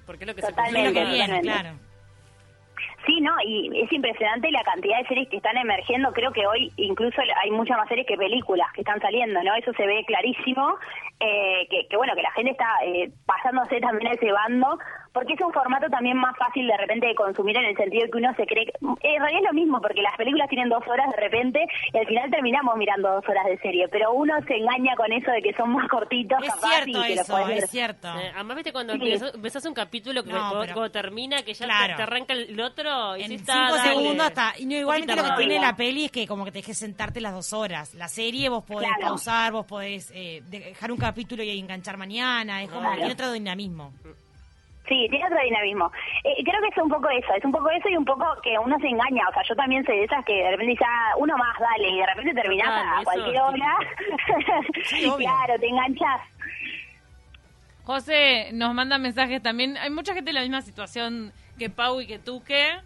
Porque 0.05 0.25
es 0.25 0.27
lo 0.27 0.35
que 0.35 0.41
Totalmente. 0.41 0.89
Es 0.89 0.93
que 0.93 0.99
se 0.99 1.05
viene, 1.11 1.41
Totalmente. 1.41 1.61
claro. 1.61 1.77
Sí, 3.05 3.19
no, 3.19 3.33
y 3.45 3.81
es 3.81 3.91
impresionante 3.91 4.49
la 4.51 4.63
cantidad 4.63 4.97
de 4.99 5.07
series 5.07 5.27
que 5.29 5.35
están 5.37 5.57
emergiendo. 5.57 6.13
Creo 6.13 6.31
que 6.31 6.47
hoy 6.47 6.71
incluso 6.77 7.21
hay 7.41 7.51
muchas 7.51 7.77
más 7.77 7.87
series 7.89 8.07
que 8.07 8.15
películas 8.15 8.67
que 8.73 8.81
están 8.81 8.99
saliendo, 9.01 9.43
¿no? 9.43 9.53
Eso 9.55 9.73
se 9.73 9.85
ve 9.85 10.03
clarísimo. 10.05 10.75
eh, 11.19 11.67
que, 11.69 11.87
que 11.89 11.97
bueno, 11.97 12.13
que 12.15 12.21
la 12.21 12.31
gente 12.31 12.51
está 12.51 12.65
eh, 12.85 13.11
pasándose 13.25 13.79
también 13.81 14.07
a 14.11 14.15
ese 14.15 14.31
bando, 14.31 14.77
porque 15.13 15.33
es 15.33 15.41
un 15.41 15.53
formato 15.53 15.87
también 15.89 16.17
más 16.17 16.35
fácil 16.37 16.67
de 16.67 16.75
repente 16.77 17.07
de 17.07 17.15
consumir 17.15 17.55
en 17.57 17.65
el 17.65 17.77
sentido 17.77 18.03
de 18.05 18.11
que 18.11 18.17
uno 18.17 18.33
se 18.35 18.45
cree, 18.45 18.65
que- 18.65 18.73
en 18.81 19.19
realidad 19.21 19.41
es 19.43 19.47
lo 19.47 19.53
mismo, 19.53 19.79
porque 19.81 20.01
las 20.01 20.15
películas 20.17 20.49
tienen 20.49 20.69
dos 20.69 20.83
horas 20.87 21.09
de 21.11 21.21
repente 21.21 21.65
y 21.93 21.97
al 21.97 22.05
final 22.07 22.29
terminamos 22.31 22.75
mirando 22.77 23.11
dos 23.13 23.23
horas 23.29 23.45
de 23.45 23.57
serie, 23.59 23.87
pero 23.89 24.11
uno 24.13 24.33
se 24.47 24.55
engaña 24.57 24.95
con 24.95 25.11
eso 25.13 25.31
de 25.31 25.41
que 25.41 25.53
son 25.53 25.71
más 25.71 25.87
cortitos, 25.87 26.39
Es 26.43 26.49
capaz, 26.55 26.67
cierto 26.83 27.07
y 27.07 27.13
eso, 27.13 27.47
es 27.49 27.69
cierto. 27.69 28.07
Eh, 28.19 28.31
además, 28.35 28.55
viste 28.57 28.71
cuando 28.73 28.93
Sí. 28.95 29.13
empezás, 29.33 29.65
un 29.65 29.73
capítulo 29.73 30.23
que 30.23 30.31
No, 30.31 30.37
cuando, 30.39 30.59
pero- 30.61 30.73
cuando 30.73 30.91
termina, 30.91 31.41
que 31.43 31.53
ya 31.53 31.65
Claro. 31.65 31.87
te, 31.93 31.97
te 31.97 32.03
arranca 32.03 32.33
el 32.33 32.59
otro 32.59 33.15
y 33.17 33.21
En 33.23 33.27
sí 33.29 33.37
cinco 33.39 33.51
está, 33.51 33.77
dale. 33.77 33.89
segundos 33.89 34.25
hasta. 34.27 34.53
Y 34.59 34.65
no, 34.65 34.75
igualmente 34.75 35.15
lo 35.15 35.23
que 35.23 35.31
tiene 35.37 35.59
la 35.59 35.75
peli 35.75 36.05
es 36.05 36.11
que 36.11 36.27
como 36.27 36.43
que 36.45 36.51
te 36.51 36.57
dejes 36.59 36.77
sentarte 36.77 37.21
las 37.21 37.33
dos 37.33 37.53
horas. 37.53 37.93
La 37.93 38.07
serie 38.07 38.49
vos 38.49 38.63
podés 38.63 38.87
Claro. 38.89 39.07
pausar, 39.09 39.51
vos 39.51 39.65
podés 39.65 40.11
eh, 40.15 40.41
dejar 40.47 40.91
un 40.91 40.97
capítulo 40.97 41.43
y 41.43 41.59
enganchar 41.59 41.97
mañana. 41.97 42.63
Es 42.63 42.69
como 42.69 42.81
Claro. 42.81 42.95
que 42.95 42.99
tiene 43.01 43.13
otro 43.13 43.31
dinamismo. 43.31 43.93
Sí, 44.87 45.07
tiene 45.09 45.25
otro 45.25 45.39
dinamismo. 45.41 45.91
Eh, 46.23 46.43
creo 46.43 46.61
que 46.61 46.67
es 46.67 46.77
un 46.77 46.89
poco 46.89 47.09
eso, 47.09 47.33
es 47.33 47.45
un 47.45 47.51
poco 47.51 47.69
eso 47.69 47.87
y 47.87 47.95
un 47.95 48.03
poco 48.03 48.25
que 48.43 48.57
uno 48.59 48.77
se 48.79 48.87
engaña. 48.87 49.27
O 49.29 49.33
sea, 49.33 49.41
yo 49.47 49.55
también 49.55 49.85
soy 49.85 49.97
de 49.97 50.03
esas 50.03 50.25
que 50.25 50.33
de 50.33 50.51
repente 50.51 50.71
dice, 50.71 50.83
ah, 50.85 51.13
uno 51.17 51.37
más, 51.37 51.57
dale, 51.57 51.89
y 51.89 51.97
de 51.99 52.05
repente 52.05 52.41
terminás 52.41 52.67
a 52.67 52.95
eso 52.95 53.03
cualquier 53.03 53.41
hora. 53.41 53.77
Sí, 54.83 55.09
claro, 55.17 55.59
te 55.59 55.67
enganchas. 55.67 56.21
José 57.83 58.49
nos 58.53 58.73
manda 58.73 58.97
mensajes 58.97 59.41
también. 59.41 59.77
Hay 59.77 59.89
mucha 59.89 60.13
gente 60.13 60.31
en 60.31 60.35
la 60.35 60.41
misma 60.41 60.61
situación 60.61 61.31
que 61.57 61.69
Pau 61.69 62.01
y 62.01 62.07
que 62.07 62.19
tú 62.19 62.43
que, 62.43 62.77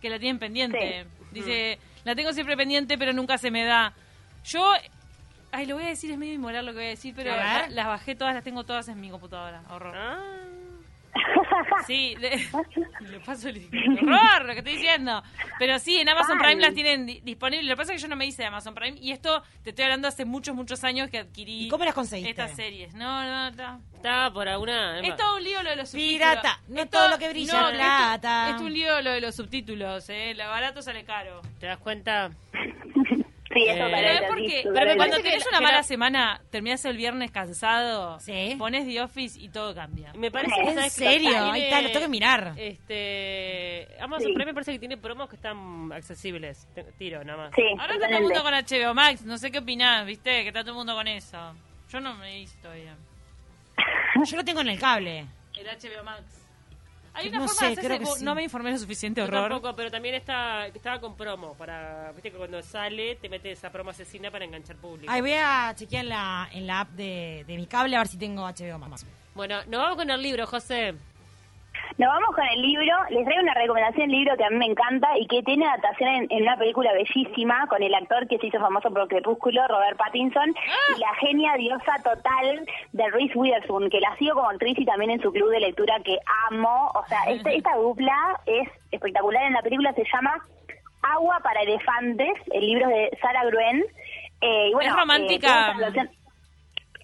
que 0.00 0.10
la 0.10 0.18
tienen 0.18 0.38
pendiente. 0.38 1.06
Dice, 1.30 1.78
la 2.04 2.14
tengo 2.14 2.32
siempre 2.32 2.56
pendiente, 2.56 2.96
pero 2.96 3.12
nunca 3.12 3.38
se 3.38 3.50
me 3.50 3.64
da. 3.64 3.92
Yo, 4.44 4.72
ay, 5.52 5.66
lo 5.66 5.74
voy 5.74 5.84
a 5.84 5.88
decir, 5.88 6.10
es 6.10 6.18
medio 6.18 6.34
inmoral 6.34 6.64
lo 6.64 6.72
que 6.72 6.78
voy 6.78 6.86
a 6.86 6.90
decir, 6.90 7.14
pero 7.14 7.32
A 7.32 7.68
las 7.68 7.86
bajé 7.86 8.14
todas, 8.14 8.34
las 8.34 8.44
tengo 8.44 8.64
todas 8.64 8.88
en 8.88 9.00
mi 9.00 9.10
computadora. 9.10 9.62
Horror. 9.70 9.94
Ah. 9.96 10.53
Sí, 11.86 12.14
le, 12.18 12.36
le 13.10 13.20
paso 13.20 13.48
el 13.48 13.68
horror, 14.02 14.44
lo 14.46 14.52
que 14.52 14.58
estoy 14.58 14.72
diciendo. 14.74 15.22
Pero 15.58 15.78
sí, 15.78 15.98
en 15.98 16.08
Amazon. 16.08 16.38
Prime 16.38 16.60
las 16.60 16.74
tienen 16.74 17.06
di- 17.06 17.20
disponibles. 17.20 17.66
Lo 17.66 17.72
que 17.74 17.76
pasa 17.76 17.92
es 17.92 17.98
que 18.00 18.02
yo 18.02 18.08
no 18.08 18.16
me 18.16 18.26
hice 18.26 18.42
de 18.42 18.48
Amazon 18.48 18.74
Prime. 18.74 18.98
Y 19.00 19.12
esto 19.12 19.42
te 19.62 19.70
estoy 19.70 19.84
hablando 19.84 20.08
hace 20.08 20.24
muchos, 20.24 20.54
muchos 20.54 20.82
años 20.84 21.10
que 21.10 21.18
adquirí 21.18 21.66
¿Y 21.66 21.68
cómo 21.68 21.84
las 21.84 21.94
conseguiste? 21.94 22.30
estas 22.30 22.54
series. 22.56 22.94
No, 22.94 23.22
no, 23.24 23.50
no. 23.52 23.80
Está 23.94 24.30
por 24.32 24.48
alguna... 24.48 25.00
Es 25.00 25.16
todo 25.16 25.36
un 25.36 25.44
lío 25.44 25.62
lo 25.62 25.70
de 25.70 25.76
los 25.76 25.88
subtítulos. 25.90 26.28
Pirata, 26.28 26.60
no 26.68 26.82
Esto- 26.82 26.98
todo 26.98 27.08
lo 27.08 27.18
que 27.18 27.28
brilla 27.30 27.60
no, 27.60 27.68
es 27.70 27.74
plata. 27.76 28.44
esto- 28.50 28.56
Es 28.56 28.62
un 28.62 28.72
lío 28.74 29.00
lo 29.00 29.10
de 29.12 29.20
los 29.20 29.34
subtítulos, 29.34 30.08
¿eh? 30.10 30.34
Lo 30.36 30.44
barato 30.48 30.82
sale 30.82 31.04
caro. 31.04 31.40
¿Te 31.60 31.66
das 31.66 31.78
cuenta? 31.78 32.30
Sí, 33.54 33.66
eso 33.68 33.86
Eh, 33.86 33.90
Pero 33.94 34.08
es 34.08 34.22
porque 34.28 34.62
pero 34.74 34.96
cuando 34.96 35.16
que 35.18 35.22
tenés 35.22 35.44
la- 35.44 35.48
una 35.50 35.58
que 35.58 35.64
mala 35.64 35.76
la- 35.78 35.82
semana, 35.84 36.40
terminás 36.50 36.84
el 36.84 36.96
viernes 36.96 37.30
cansado, 37.30 38.18
Sí. 38.20 38.56
pones 38.58 38.84
The 38.86 39.00
Office 39.00 39.40
y 39.40 39.48
todo 39.48 39.74
cambia. 39.74 40.12
Me 40.14 40.30
parece 40.30 40.54
¿En 40.60 40.74
que 40.74 40.82
¿En 40.84 40.90
serio? 40.90 41.30
Tiene- 41.30 41.50
Ahí 41.52 41.62
está, 41.62 41.80
lo 41.80 41.88
tengo 41.88 42.00
que 42.00 42.08
mirar. 42.08 42.54
Este, 42.56 43.86
Amazon 44.00 44.26
Sí. 44.28 44.32
Prime 44.34 44.46
me 44.46 44.54
parece 44.54 44.72
que 44.72 44.78
tiene 44.78 44.96
promos 44.96 45.28
que 45.28 45.36
están 45.36 45.92
accesibles. 45.92 46.66
Tiro, 46.98 47.22
nada 47.24 47.44
más. 47.44 47.52
Sí, 47.54 47.62
Ahora 47.78 47.94
está 47.94 48.06
todo 48.08 48.16
el 48.18 48.22
mundo 48.24 48.42
con 48.42 48.54
HBO 48.54 48.94
Max, 48.94 49.22
no 49.22 49.38
sé 49.38 49.50
qué 49.50 49.58
opinás, 49.58 50.04
¿viste? 50.06 50.42
Que 50.42 50.48
está 50.48 50.60
todo 50.60 50.72
el 50.72 50.76
mundo 50.78 50.94
con 50.94 51.06
eso. 51.08 51.54
Yo 51.90 52.00
no 52.00 52.14
me 52.16 52.40
hice 52.40 52.56
todavía. 52.60 52.96
Yo 54.24 54.36
lo 54.36 54.44
tengo 54.44 54.60
en 54.62 54.68
el 54.68 54.78
cable. 54.80 55.26
El 55.56 55.66
HBO 55.68 56.02
Max. 56.04 56.22
Hay 57.14 57.28
una 57.28 57.38
No 57.38 57.44
forma 57.48 57.58
sé, 57.60 57.64
de 57.66 57.72
hacerse, 57.72 57.86
creo 57.88 57.98
que 58.00 58.04
vos- 58.04 58.18
sí. 58.18 58.24
no 58.24 58.34
me 58.34 58.42
informé 58.42 58.70
lo 58.72 58.78
suficiente, 58.78 59.20
Yo 59.20 59.26
horror. 59.26 59.48
tampoco, 59.50 59.74
pero 59.76 59.90
también 59.90 60.14
está, 60.16 60.66
estaba 60.66 61.00
con 61.00 61.16
promo. 61.16 61.54
para 61.54 62.10
Viste 62.12 62.30
que 62.30 62.36
cuando 62.36 62.60
sale 62.62 63.16
te 63.16 63.28
mete 63.28 63.52
esa 63.52 63.70
promo 63.70 63.90
asesina 63.90 64.30
para 64.30 64.44
enganchar 64.44 64.76
público. 64.76 65.10
Ahí 65.12 65.20
voy 65.20 65.32
a 65.34 65.72
chequear 65.76 66.04
en 66.04 66.08
la, 66.10 66.48
en 66.52 66.66
la 66.66 66.80
app 66.80 66.90
de, 66.90 67.44
de 67.46 67.56
mi 67.56 67.66
cable 67.66 67.96
a 67.96 68.00
ver 68.00 68.08
si 68.08 68.18
tengo 68.18 68.42
HBO 68.42 68.78
Max. 68.78 69.06
Bueno, 69.34 69.58
nos 69.66 69.80
vamos 69.80 69.96
con 69.96 70.10
el 70.10 70.22
libro, 70.22 70.46
José. 70.46 70.94
Nos 71.96 72.08
vamos 72.08 72.34
con 72.34 72.44
el 72.48 72.60
libro. 72.60 72.92
Les 73.10 73.24
traigo 73.24 73.42
una 73.42 73.54
recomendación, 73.54 74.08
libro 74.10 74.36
que 74.36 74.44
a 74.44 74.50
mí 74.50 74.56
me 74.56 74.66
encanta 74.66 75.16
y 75.16 75.28
que 75.28 75.44
tiene 75.44 75.64
adaptación 75.66 76.08
en, 76.10 76.26
en 76.30 76.42
una 76.42 76.56
película 76.56 76.92
bellísima 76.92 77.66
con 77.68 77.82
el 77.84 77.94
actor 77.94 78.26
que 78.26 78.38
se 78.38 78.48
hizo 78.48 78.58
famoso 78.58 78.90
por 78.92 79.06
Crepúsculo, 79.06 79.66
Robert 79.68 79.96
Pattinson, 79.96 80.50
y 80.96 80.98
la 81.00 81.14
genia 81.20 81.54
diosa 81.54 81.94
total 82.02 82.66
de 82.92 83.10
Reese 83.10 83.38
Witherspoon, 83.38 83.90
que 83.90 84.00
la 84.00 84.16
sigo 84.16 84.34
como 84.34 84.50
actriz 84.50 84.76
y 84.78 84.84
también 84.84 85.12
en 85.12 85.22
su 85.22 85.30
club 85.32 85.50
de 85.50 85.60
lectura 85.60 86.00
que 86.04 86.18
amo. 86.50 86.90
O 86.96 87.06
sea, 87.06 87.18
este- 87.28 87.56
esta 87.56 87.76
dupla 87.76 88.40
es 88.46 88.68
espectacular. 88.90 89.44
En 89.44 89.52
la 89.52 89.62
película 89.62 89.92
se 89.92 90.02
llama 90.12 90.34
Agua 91.02 91.38
para 91.44 91.60
elefantes, 91.62 92.34
el 92.52 92.66
libro 92.66 92.88
de 92.88 93.16
Sarah 93.22 93.44
Gruen. 93.44 93.84
Eh, 94.40 94.68
y 94.70 94.72
bueno, 94.74 94.90
Es 94.90 94.96
romántica. 94.96 95.76
eh, 95.78 95.84
esta 95.88 96.06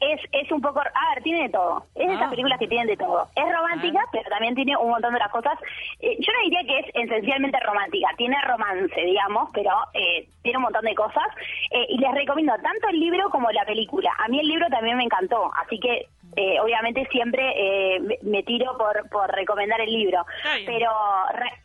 es, 0.00 0.20
es 0.32 0.50
un 0.50 0.60
poco, 0.60 0.80
a 0.80 1.14
ver, 1.14 1.22
tiene 1.22 1.42
de 1.44 1.48
todo. 1.50 1.84
Es 1.94 2.06
de 2.08 2.12
Ah. 2.14 2.16
esas 2.16 2.30
películas 2.30 2.58
que 2.58 2.68
tienen 2.68 2.86
de 2.86 2.96
todo. 2.96 3.28
Es 3.36 3.44
romántica, 3.54 4.00
pero 4.12 4.28
también 4.30 4.54
tiene 4.54 4.76
un 4.76 4.90
montón 4.90 5.10
de 5.12 5.16
otras 5.16 5.30
cosas. 5.32 5.58
Eh, 6.00 6.16
yo 6.18 6.32
no 6.32 6.40
diría 6.44 6.60
que 6.66 6.78
es 6.80 6.86
esencialmente 6.94 7.58
romántica, 7.60 8.08
tiene 8.16 8.36
romance, 8.46 9.00
digamos, 9.00 9.50
pero 9.52 9.70
eh, 9.94 10.26
tiene 10.42 10.58
un 10.58 10.64
montón 10.64 10.84
de 10.84 10.94
cosas. 10.94 11.24
Eh, 11.70 11.86
y 11.90 11.98
les 11.98 12.12
recomiendo 12.14 12.54
tanto 12.62 12.88
el 12.88 12.98
libro 12.98 13.30
como 13.30 13.50
la 13.50 13.64
película. 13.64 14.10
A 14.18 14.28
mí 14.28 14.40
el 14.40 14.48
libro 14.48 14.66
también 14.68 14.96
me 14.96 15.04
encantó, 15.04 15.50
así 15.62 15.78
que 15.78 16.06
eh, 16.36 16.60
obviamente 16.60 17.06
siempre 17.10 17.42
eh, 17.96 18.18
me- 18.22 18.42
tiro 18.44 18.78
por, 18.78 19.08
por 19.10 19.30
recomendar 19.34 19.80
el 19.80 19.92
libro. 19.92 20.24
Pero, 20.64 20.90
re- 21.34 21.60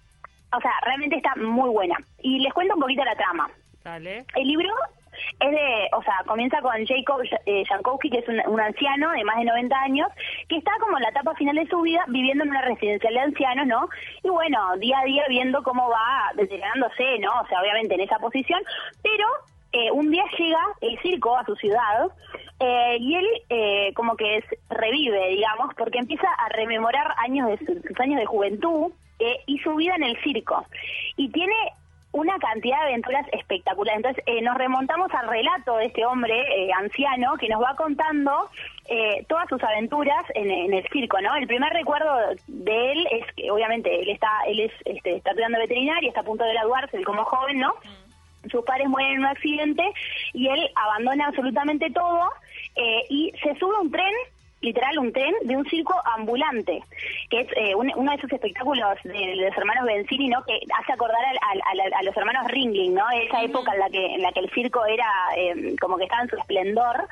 o 0.58 0.60
sea, 0.62 0.72
realmente 0.84 1.18
está 1.18 1.36
muy 1.36 1.70
buena. 1.70 1.96
Y 2.22 2.40
les 2.40 2.54
cuento 2.54 2.74
un 2.76 2.82
poquito 2.82 3.04
la 3.06 3.16
trama. 3.16 3.50
Dale. 3.84 4.26
El 4.36 4.48
libro 4.48 4.70
es 5.40 5.52
de, 5.52 5.90
o 5.94 6.02
sea, 6.04 6.16
comienza 6.26 6.62
con 6.62 6.74
Jacob 6.86 7.22
eh, 7.46 7.64
Jankowski, 7.68 8.10
que 8.10 8.20
es 8.20 8.28
un, 8.28 8.60
anciano 8.60 9.12
de 9.12 9.24
más 9.24 9.38
de 9.38 9.46
90 9.46 9.76
años, 9.82 10.08
que 10.50 10.58
está 10.58 10.72
como 10.80 10.98
en 10.98 11.04
la 11.04 11.10
etapa 11.10 11.34
final 11.36 11.56
de 11.56 11.68
su 11.68 11.82
vida 11.82 12.04
viviendo 12.08 12.44
en 12.44 12.50
una 12.52 12.62
residencial 12.62 13.14
de 13.14 13.20
ancianos, 13.20 13.68
¿no? 13.68 13.90
Y 14.24 14.30
bueno, 14.30 14.76
día 14.78 15.00
a 15.00 15.06
día 15.06 15.24
viendo 15.30 15.62
cómo 15.64 15.90
va 15.90 16.32
deteriorándose, 16.36 17.20
¿no? 17.20 17.32
O 17.42 17.48
sea, 17.48 17.62
obviamente 17.62 17.96
en 17.96 18.02
esa 18.02 18.20
posición, 18.20 18.62
pero 19.04 19.28
eh, 19.74 19.92
un 19.92 20.10
día 20.10 20.24
llega 20.38 20.62
el 20.82 20.98
circo 21.02 21.36
a 21.38 21.46
su 21.46 21.56
ciudad 21.56 22.08
eh, 22.60 22.98
y 23.00 23.16
él 23.16 23.28
eh, 23.50 23.92
como 23.94 24.16
que 24.16 24.38
es, 24.38 24.46
revive, 24.70 25.28
digamos, 25.30 25.74
porque 25.76 26.00
empieza 26.00 26.28
a 26.30 26.50
rememorar 26.50 27.14
años 27.18 27.50
de 27.50 27.58
su- 27.66 27.82
sus 27.88 28.00
años 28.00 28.20
de 28.20 28.26
juventud 28.26 28.92
eh, 29.20 29.40
y 29.46 29.58
su 29.60 29.76
vida 29.76 29.96
en 29.96 30.04
el 30.04 30.18
circo. 30.24 30.66
Y 31.18 31.30
tiene 31.30 31.54
una 32.16 32.40
cantidad 32.40 32.78
de 32.80 32.94
aventuras 32.94 33.26
espectaculares. 33.34 33.98
Entonces, 33.98 34.24
eh, 34.26 34.42
nos 34.42 34.58
remontamos 34.58 35.14
al 35.14 35.28
relato 35.28 35.76
de 35.78 35.88
este 35.88 36.06
hombre 36.06 36.34
eh, 36.34 36.72
anciano 36.72 37.36
que 37.36 37.50
nos 37.50 37.62
va 37.62 37.76
contando 37.76 38.50
eh, 38.88 39.26
todas 39.28 39.50
sus 39.50 39.62
aventuras 39.62 40.26
en, 40.34 40.50
en 40.50 40.74
el 40.74 40.88
circo, 40.94 41.20
¿no? 41.20 41.36
El 41.36 41.46
primer 41.46 41.74
recuerdo 41.74 42.16
de 42.48 42.92
él 42.94 43.08
es 43.12 43.34
que, 43.36 43.52
obviamente, 43.52 43.94
él 44.02 44.10
está 44.10 44.30
él 44.48 44.62
es 44.62 44.72
este, 44.86 45.18
está 45.18 45.32
estudiando 45.32 45.60
veterinaria, 45.60 46.08
está 46.08 46.22
a 46.22 46.24
punto 46.24 46.46
de 46.46 46.54
graduarse, 46.54 47.04
como 47.04 47.26
joven, 47.26 47.60
¿no? 47.60 47.74
Sus 48.50 48.64
padres 48.64 48.88
mueren 48.88 49.14
en 49.14 49.20
un 49.20 49.26
accidente 49.26 49.84
y 50.32 50.48
él 50.48 50.70
abandona 50.76 51.28
absolutamente 51.28 51.90
todo 51.92 52.30
eh, 52.76 53.02
y 53.10 53.34
se 53.44 53.56
sube 53.56 53.76
a 53.76 53.82
un 53.82 53.92
tren 53.92 54.14
literal 54.66 54.98
un 55.00 55.14
tren 55.14 55.34
de 55.44 55.56
un 55.56 55.66
circo 55.70 55.94
ambulante, 56.18 56.84
que 57.30 57.42
es 57.42 57.48
eh, 57.56 57.76
un- 57.76 57.92
uno 57.96 58.12
de 58.12 58.18
esos 58.18 58.32
espectáculos 58.34 58.98
de, 59.04 59.36
los 59.38 59.56
hermanos 59.58 59.86
Benzini, 59.86 60.28
¿no? 60.28 60.44
Que 60.44 60.60
hace 60.78 60.92
acordar 60.94 61.24
al- 61.24 61.62
al- 61.72 61.80
al- 61.82 61.94
a, 61.94 62.04
los 62.04 62.18
hermanos 62.18 62.48
Ringling, 62.48 62.94
¿no? 62.94 63.06
Esa 63.12 63.44
época 63.44 63.72
en 63.74 63.80
la 63.80 63.90
que 63.90 64.06
en 64.16 64.22
la 64.22 64.32
que 64.34 64.40
el 64.42 64.50
circo 64.52 64.86
era 64.86 65.08
eh, 65.38 65.76
como 65.80 65.98
que 65.98 66.04
estaba 66.04 66.24
en 66.24 66.30
su 66.30 66.36
esplendor. 66.38 67.08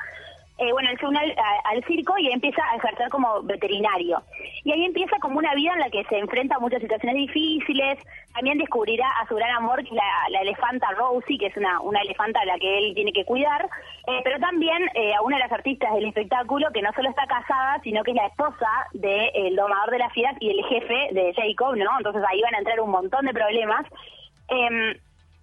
Eh, 0.56 0.70
bueno, 0.70 0.88
él 0.90 0.98
se 1.00 1.06
une 1.06 1.18
al, 1.18 1.84
circo 1.84 2.16
y 2.16 2.30
empieza 2.30 2.62
a 2.70 2.76
ejercer 2.76 3.08
como 3.08 3.42
veterinario. 3.42 4.22
Y 4.62 4.70
ahí 4.70 4.84
empieza 4.84 5.18
como 5.18 5.38
una 5.38 5.52
vida 5.54 5.72
en 5.72 5.80
la 5.80 5.90
que 5.90 6.04
se 6.04 6.18
enfrenta 6.18 6.56
a 6.56 6.60
muchas 6.60 6.80
situaciones 6.80 7.16
difíciles. 7.16 7.98
También 8.32 8.58
descubrirá 8.58 9.08
a 9.20 9.26
su 9.26 9.34
gran 9.34 9.50
amor, 9.56 9.82
la, 9.90 10.40
elefanta 10.40 10.92
Rosie, 10.92 11.38
que 11.38 11.46
es 11.46 11.56
una, 11.56 11.80
una 11.80 12.00
elefanta 12.02 12.40
a 12.40 12.44
la 12.44 12.58
que 12.58 12.78
él 12.78 12.94
tiene 12.94 13.12
que 13.12 13.24
cuidar. 13.24 13.68
Eh, 14.06 14.20
pero 14.22 14.38
también 14.38 14.88
eh, 14.94 15.14
a 15.14 15.22
una 15.22 15.38
de 15.38 15.42
las 15.42 15.52
artistas 15.52 15.92
del 15.92 16.06
espectáculo, 16.06 16.70
que 16.72 16.82
no 16.82 16.92
solo 16.94 17.10
está 17.10 17.26
casada, 17.26 17.80
sino 17.82 18.04
que 18.04 18.12
es 18.12 18.16
la 18.16 18.26
esposa 18.26 18.70
del 18.92 19.56
domador 19.56 19.90
de 19.90 19.98
las 19.98 20.12
fieras 20.12 20.36
y 20.38 20.50
el 20.50 20.64
jefe 20.66 21.08
de 21.12 21.34
Jacob, 21.34 21.74
¿no? 21.76 21.90
Entonces 21.98 22.22
ahí 22.28 22.40
van 22.42 22.54
a 22.54 22.58
entrar 22.58 22.80
un 22.80 22.90
montón 22.90 23.26
de 23.26 23.32
problemas. 23.32 23.86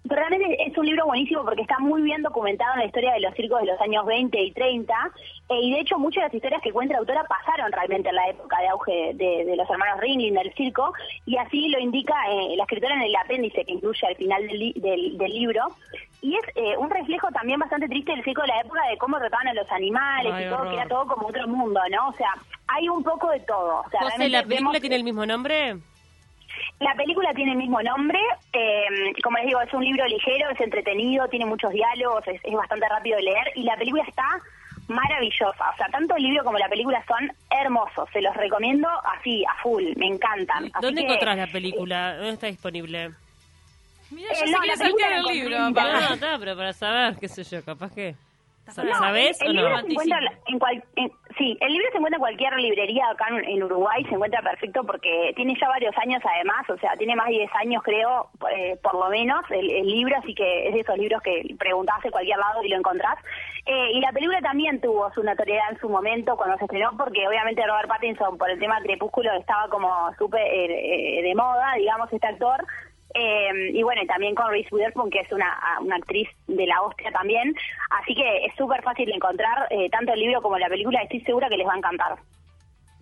Realmente 0.04 0.56
es 0.66 0.76
un 0.76 0.84
libro 0.84 1.06
buenísimo 1.06 1.44
porque 1.44 1.62
está 1.62 1.78
muy 1.78 2.02
bien 2.02 2.22
documentado 2.22 2.72
en 2.74 2.80
la 2.80 2.86
historia 2.86 3.12
de 3.12 3.20
los 3.20 3.32
circos 3.34 3.60
de 3.60 3.66
los 3.68 3.80
años 3.80 4.04
20 4.04 4.36
y 4.42 4.50
30 4.50 4.92
eh, 5.48 5.60
y 5.62 5.72
de 5.74 5.80
hecho 5.80 5.96
muchas 5.96 6.22
de 6.22 6.26
las 6.26 6.34
historias 6.34 6.60
que 6.60 6.72
cuenta 6.72 6.94
la 6.94 6.98
autora 7.00 7.22
pasaron 7.24 7.70
realmente 7.70 8.08
en 8.08 8.16
la 8.16 8.28
época 8.28 8.58
de 8.60 8.68
auge 8.68 9.12
de, 9.14 9.44
de 9.44 9.56
los 9.56 9.70
hermanos 9.70 10.00
Ringling 10.00 10.34
del 10.34 10.52
circo 10.54 10.92
y 11.24 11.36
así 11.36 11.68
lo 11.68 11.78
indica 11.78 12.14
eh, 12.30 12.56
la 12.56 12.64
escritora 12.64 12.96
en 12.96 13.02
el 13.02 13.14
apéndice 13.14 13.64
que 13.64 13.72
incluye 13.72 14.04
al 14.06 14.16
final 14.16 14.44
del, 14.48 14.58
li- 14.58 14.74
del, 14.76 15.16
del 15.16 15.32
libro 15.32 15.62
y 16.20 16.34
es 16.36 16.42
eh, 16.56 16.76
un 16.78 16.90
reflejo 16.90 17.28
también 17.28 17.60
bastante 17.60 17.86
triste 17.88 18.10
del 18.10 18.24
circo 18.24 18.42
de 18.42 18.48
la 18.48 18.60
época 18.60 18.80
de 18.90 18.98
cómo 18.98 19.18
trataban 19.18 19.48
a 19.48 19.54
los 19.54 19.70
animales 19.70 20.32
Ay, 20.34 20.44
y 20.44 20.48
todo, 20.48 20.58
horror. 20.58 20.68
que 20.70 20.76
era 20.80 20.88
todo 20.88 21.06
como 21.06 21.28
otro 21.28 21.46
mundo, 21.46 21.80
¿no? 21.90 22.08
O 22.08 22.12
sea, 22.14 22.30
hay 22.66 22.88
un 22.88 23.02
poco 23.04 23.30
de 23.30 23.40
todo. 23.40 23.80
O 23.86 23.90
sea, 23.90 24.00
José, 24.02 24.28
¿la 24.28 24.42
película 24.42 24.70
vemos- 24.72 24.80
tiene 24.80 24.96
el 24.96 25.04
mismo 25.04 25.26
nombre? 25.26 25.76
La 26.80 26.94
película 26.94 27.32
tiene 27.34 27.52
el 27.52 27.58
mismo 27.58 27.82
nombre, 27.82 28.18
eh, 28.52 29.12
como 29.22 29.38
les 29.38 29.46
digo, 29.46 29.60
es 29.60 29.72
un 29.72 29.84
libro 29.84 30.06
ligero, 30.06 30.50
es 30.50 30.60
entretenido, 30.60 31.28
tiene 31.28 31.46
muchos 31.46 31.72
diálogos, 31.72 32.26
es, 32.28 32.40
es 32.44 32.54
bastante 32.54 32.88
rápido 32.88 33.16
de 33.16 33.22
leer 33.24 33.52
y 33.54 33.62
la 33.64 33.76
película 33.76 34.04
está 34.06 34.24
maravillosa. 34.88 35.70
O 35.72 35.76
sea, 35.76 35.86
tanto 35.90 36.16
el 36.16 36.22
libro 36.22 36.44
como 36.44 36.58
la 36.58 36.68
película 36.68 37.02
son 37.06 37.30
hermosos, 37.50 38.08
se 38.12 38.20
los 38.20 38.34
recomiendo 38.36 38.88
así, 39.18 39.44
a 39.44 39.62
full, 39.62 39.84
me 39.96 40.06
encantan. 40.06 40.64
Así 40.66 40.82
¿Dónde 40.82 41.02
que, 41.02 41.06
encontrás 41.06 41.36
la 41.36 41.46
película? 41.46 42.16
¿Dónde 42.16 42.32
está 42.32 42.46
disponible? 42.48 43.10
Mira, 44.10 44.30
Eh, 44.32 44.36
yo 44.40 44.46
sé 44.46 44.52
no, 44.52 44.60
que 44.60 44.66
la 44.66 44.76
película 44.76 45.16
el 45.16 45.24
libro. 45.24 45.70
No, 45.70 46.14
está, 46.14 46.38
pero 46.38 46.56
para 46.56 46.72
saber, 46.72 47.16
qué 47.18 47.28
sé 47.28 47.44
yo, 47.44 47.64
capaz 47.64 47.94
que... 47.94 48.14
Sa- 48.68 48.84
No, 48.84 48.94
¿Sabés 48.94 49.40
el, 49.42 49.48
o 49.48 49.50
el 49.50 49.56
no? 49.56 49.62
libro 49.62 49.80
se 49.82 49.90
encuentra 49.92 50.18
en 50.46 50.58
cual, 50.58 50.84
en- 50.96 51.12
sí, 51.36 51.58
el 51.60 51.72
libro 51.72 51.88
se 51.90 51.96
encuentra 51.98 52.16
en 52.16 52.20
cualquier 52.20 52.54
librería 52.58 53.04
acá 53.10 53.26
en, 53.28 53.44
en 53.44 53.62
Uruguay, 53.64 54.04
se 54.04 54.14
encuentra 54.14 54.40
perfecto 54.40 54.82
porque 54.84 55.32
tiene 55.36 55.54
ya 55.60 55.68
varios 55.68 55.96
años 55.98 56.22
además, 56.24 56.68
o 56.70 56.78
sea, 56.78 56.92
tiene 56.96 57.16
más 57.16 57.26
de 57.26 57.32
10 57.34 57.50
años 57.56 57.82
creo, 57.82 58.30
eh, 58.54 58.76
por 58.82 58.94
lo 58.94 59.08
menos, 59.10 59.42
el, 59.50 59.68
el 59.70 59.86
libro, 59.86 60.16
así 60.16 60.34
que 60.34 60.68
es 60.68 60.74
de 60.74 60.80
esos 60.80 60.96
libros 60.96 61.20
que 61.22 61.42
preguntás 61.58 62.04
en 62.04 62.12
cualquier 62.12 62.38
lado 62.38 62.62
y 62.62 62.68
lo 62.68 62.76
encontrás. 62.76 63.18
Eh, 63.66 63.90
y 63.94 64.00
la 64.00 64.12
película 64.12 64.40
también 64.40 64.80
tuvo 64.80 65.12
su 65.12 65.22
notoriedad 65.22 65.70
en 65.70 65.78
su 65.78 65.88
momento 65.88 66.36
cuando 66.36 66.56
se 66.58 66.64
estrenó, 66.64 66.96
porque 66.96 67.26
obviamente 67.28 67.66
Robert 67.66 67.88
Pattinson, 67.88 68.38
por 68.38 68.48
el 68.50 68.58
tema 68.58 68.80
Crepúsculo, 68.80 69.32
estaba 69.34 69.68
como 69.68 70.12
súper 70.18 70.40
eh, 70.46 71.18
eh, 71.18 71.22
de 71.22 71.34
moda, 71.34 71.74
digamos, 71.76 72.12
este 72.12 72.26
actor. 72.26 72.64
Eh, 73.14 73.70
y 73.72 73.82
bueno, 73.82 74.02
y 74.02 74.06
también 74.06 74.34
con 74.34 74.50
Reese 74.50 74.68
Witherspoon, 74.74 75.10
que 75.10 75.20
es 75.20 75.32
una, 75.32 75.58
una 75.80 75.96
actriz 75.96 76.28
de 76.46 76.66
la 76.66 76.80
hostia 76.82 77.10
también. 77.12 77.54
Así 77.90 78.14
que 78.14 78.46
es 78.46 78.54
súper 78.56 78.82
fácil 78.82 79.06
de 79.06 79.14
encontrar 79.14 79.66
eh, 79.70 79.88
tanto 79.90 80.12
el 80.12 80.20
libro 80.20 80.40
como 80.42 80.58
la 80.58 80.68
película. 80.68 81.02
Estoy 81.02 81.20
segura 81.20 81.48
que 81.48 81.56
les 81.56 81.66
va 81.66 81.74
a 81.74 81.78
encantar. 81.78 82.18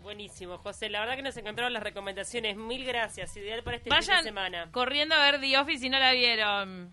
Buenísimo, 0.03 0.59
José. 0.59 0.89
La 0.89 1.01
verdad 1.01 1.17
que 1.17 1.23
nos 1.23 1.37
encantaron 1.37 1.73
las 1.73 1.83
recomendaciones. 1.83 2.57
Mil 2.57 2.85
gracias. 2.85 3.37
Ideal 3.37 3.63
para 3.63 3.77
este 3.77 3.91
fin 3.91 4.17
de 4.17 4.23
semana. 4.23 4.69
corriendo 4.73 5.15
a 5.15 5.19
ver 5.31 5.41
The 5.41 5.59
Office 5.59 5.79
si 5.81 5.89
no 5.89 5.99
la 5.99 6.13
vieron. 6.13 6.93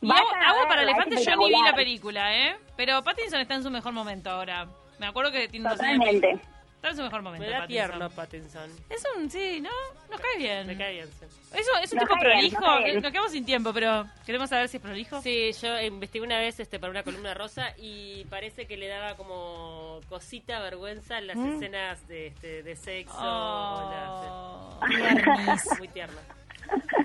Y 0.00 0.10
agua, 0.10 0.32
agua 0.46 0.68
para 0.68 0.82
es 0.82 0.88
elefantes 0.88 1.26
yo 1.26 1.36
ni 1.36 1.48
vi 1.48 1.62
la 1.62 1.74
película, 1.74 2.36
¿eh? 2.36 2.56
Pero 2.76 3.02
Pattinson 3.02 3.40
está 3.40 3.54
en 3.54 3.62
su 3.62 3.70
mejor 3.70 3.92
momento 3.92 4.30
ahora. 4.30 4.68
Me 4.98 5.06
acuerdo 5.06 5.32
que 5.32 5.48
tiene 5.48 5.68
dos 5.68 5.80
años. 5.80 5.98
Totalmente. 5.98 6.57
Está 6.78 6.90
en 6.90 6.96
su 6.96 7.02
mejor 7.02 7.22
momento. 7.22 7.44
Me 7.44 7.50
da 7.52 7.58
Pattinson. 7.62 7.88
tierno, 7.88 8.10
Pattinson. 8.10 8.70
Es 8.88 9.02
un, 9.16 9.28
sí, 9.28 9.60
¿no? 9.60 9.68
Nos 10.10 10.20
cae 10.20 10.38
bien. 10.38 10.64
Me 10.68 10.76
cae 10.78 10.92
bien, 10.92 11.08
sí. 11.10 11.24
Eso, 11.52 11.70
es 11.82 11.92
un 11.92 11.98
Nos 11.98 12.08
tipo 12.08 12.20
bien, 12.20 12.50
prolijo. 12.54 12.60
nos 13.00 13.10
quedamos 13.12 13.32
sin 13.32 13.44
tiempo, 13.44 13.72
pero 13.72 14.06
queremos 14.24 14.48
saber 14.48 14.68
si 14.68 14.76
es 14.76 14.82
prolijo. 14.82 15.20
Sí, 15.20 15.50
yo 15.60 15.80
investigué 15.80 16.24
una 16.24 16.38
vez 16.38 16.60
este 16.60 16.78
para 16.78 16.92
una 16.92 17.02
columna 17.02 17.34
rosa 17.34 17.74
y 17.78 18.24
parece 18.26 18.66
que 18.66 18.76
le 18.76 18.86
daba 18.86 19.16
como 19.16 20.00
cosita, 20.08 20.60
vergüenza 20.60 21.20
las 21.20 21.36
escenas 21.36 22.06
de, 22.06 22.28
este, 22.28 22.62
de 22.62 22.76
sexo. 22.76 23.16
Oh. 23.18 24.78
las- 24.80 24.88
Tiernis. 24.88 25.78
muy 25.78 25.88
tierno. 25.88 26.20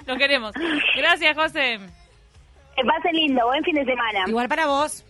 Lo 0.05 0.17
queremos. 0.17 0.53
Gracias, 0.97 1.35
José. 1.35 1.79
Que 2.75 2.83
pasen 2.83 3.13
lindo, 3.13 3.43
buen 3.47 3.63
fin 3.63 3.73
de 3.75 3.85
semana. 3.85 4.23
Igual 4.27 4.47
para 4.47 4.67
vos. 4.67 5.03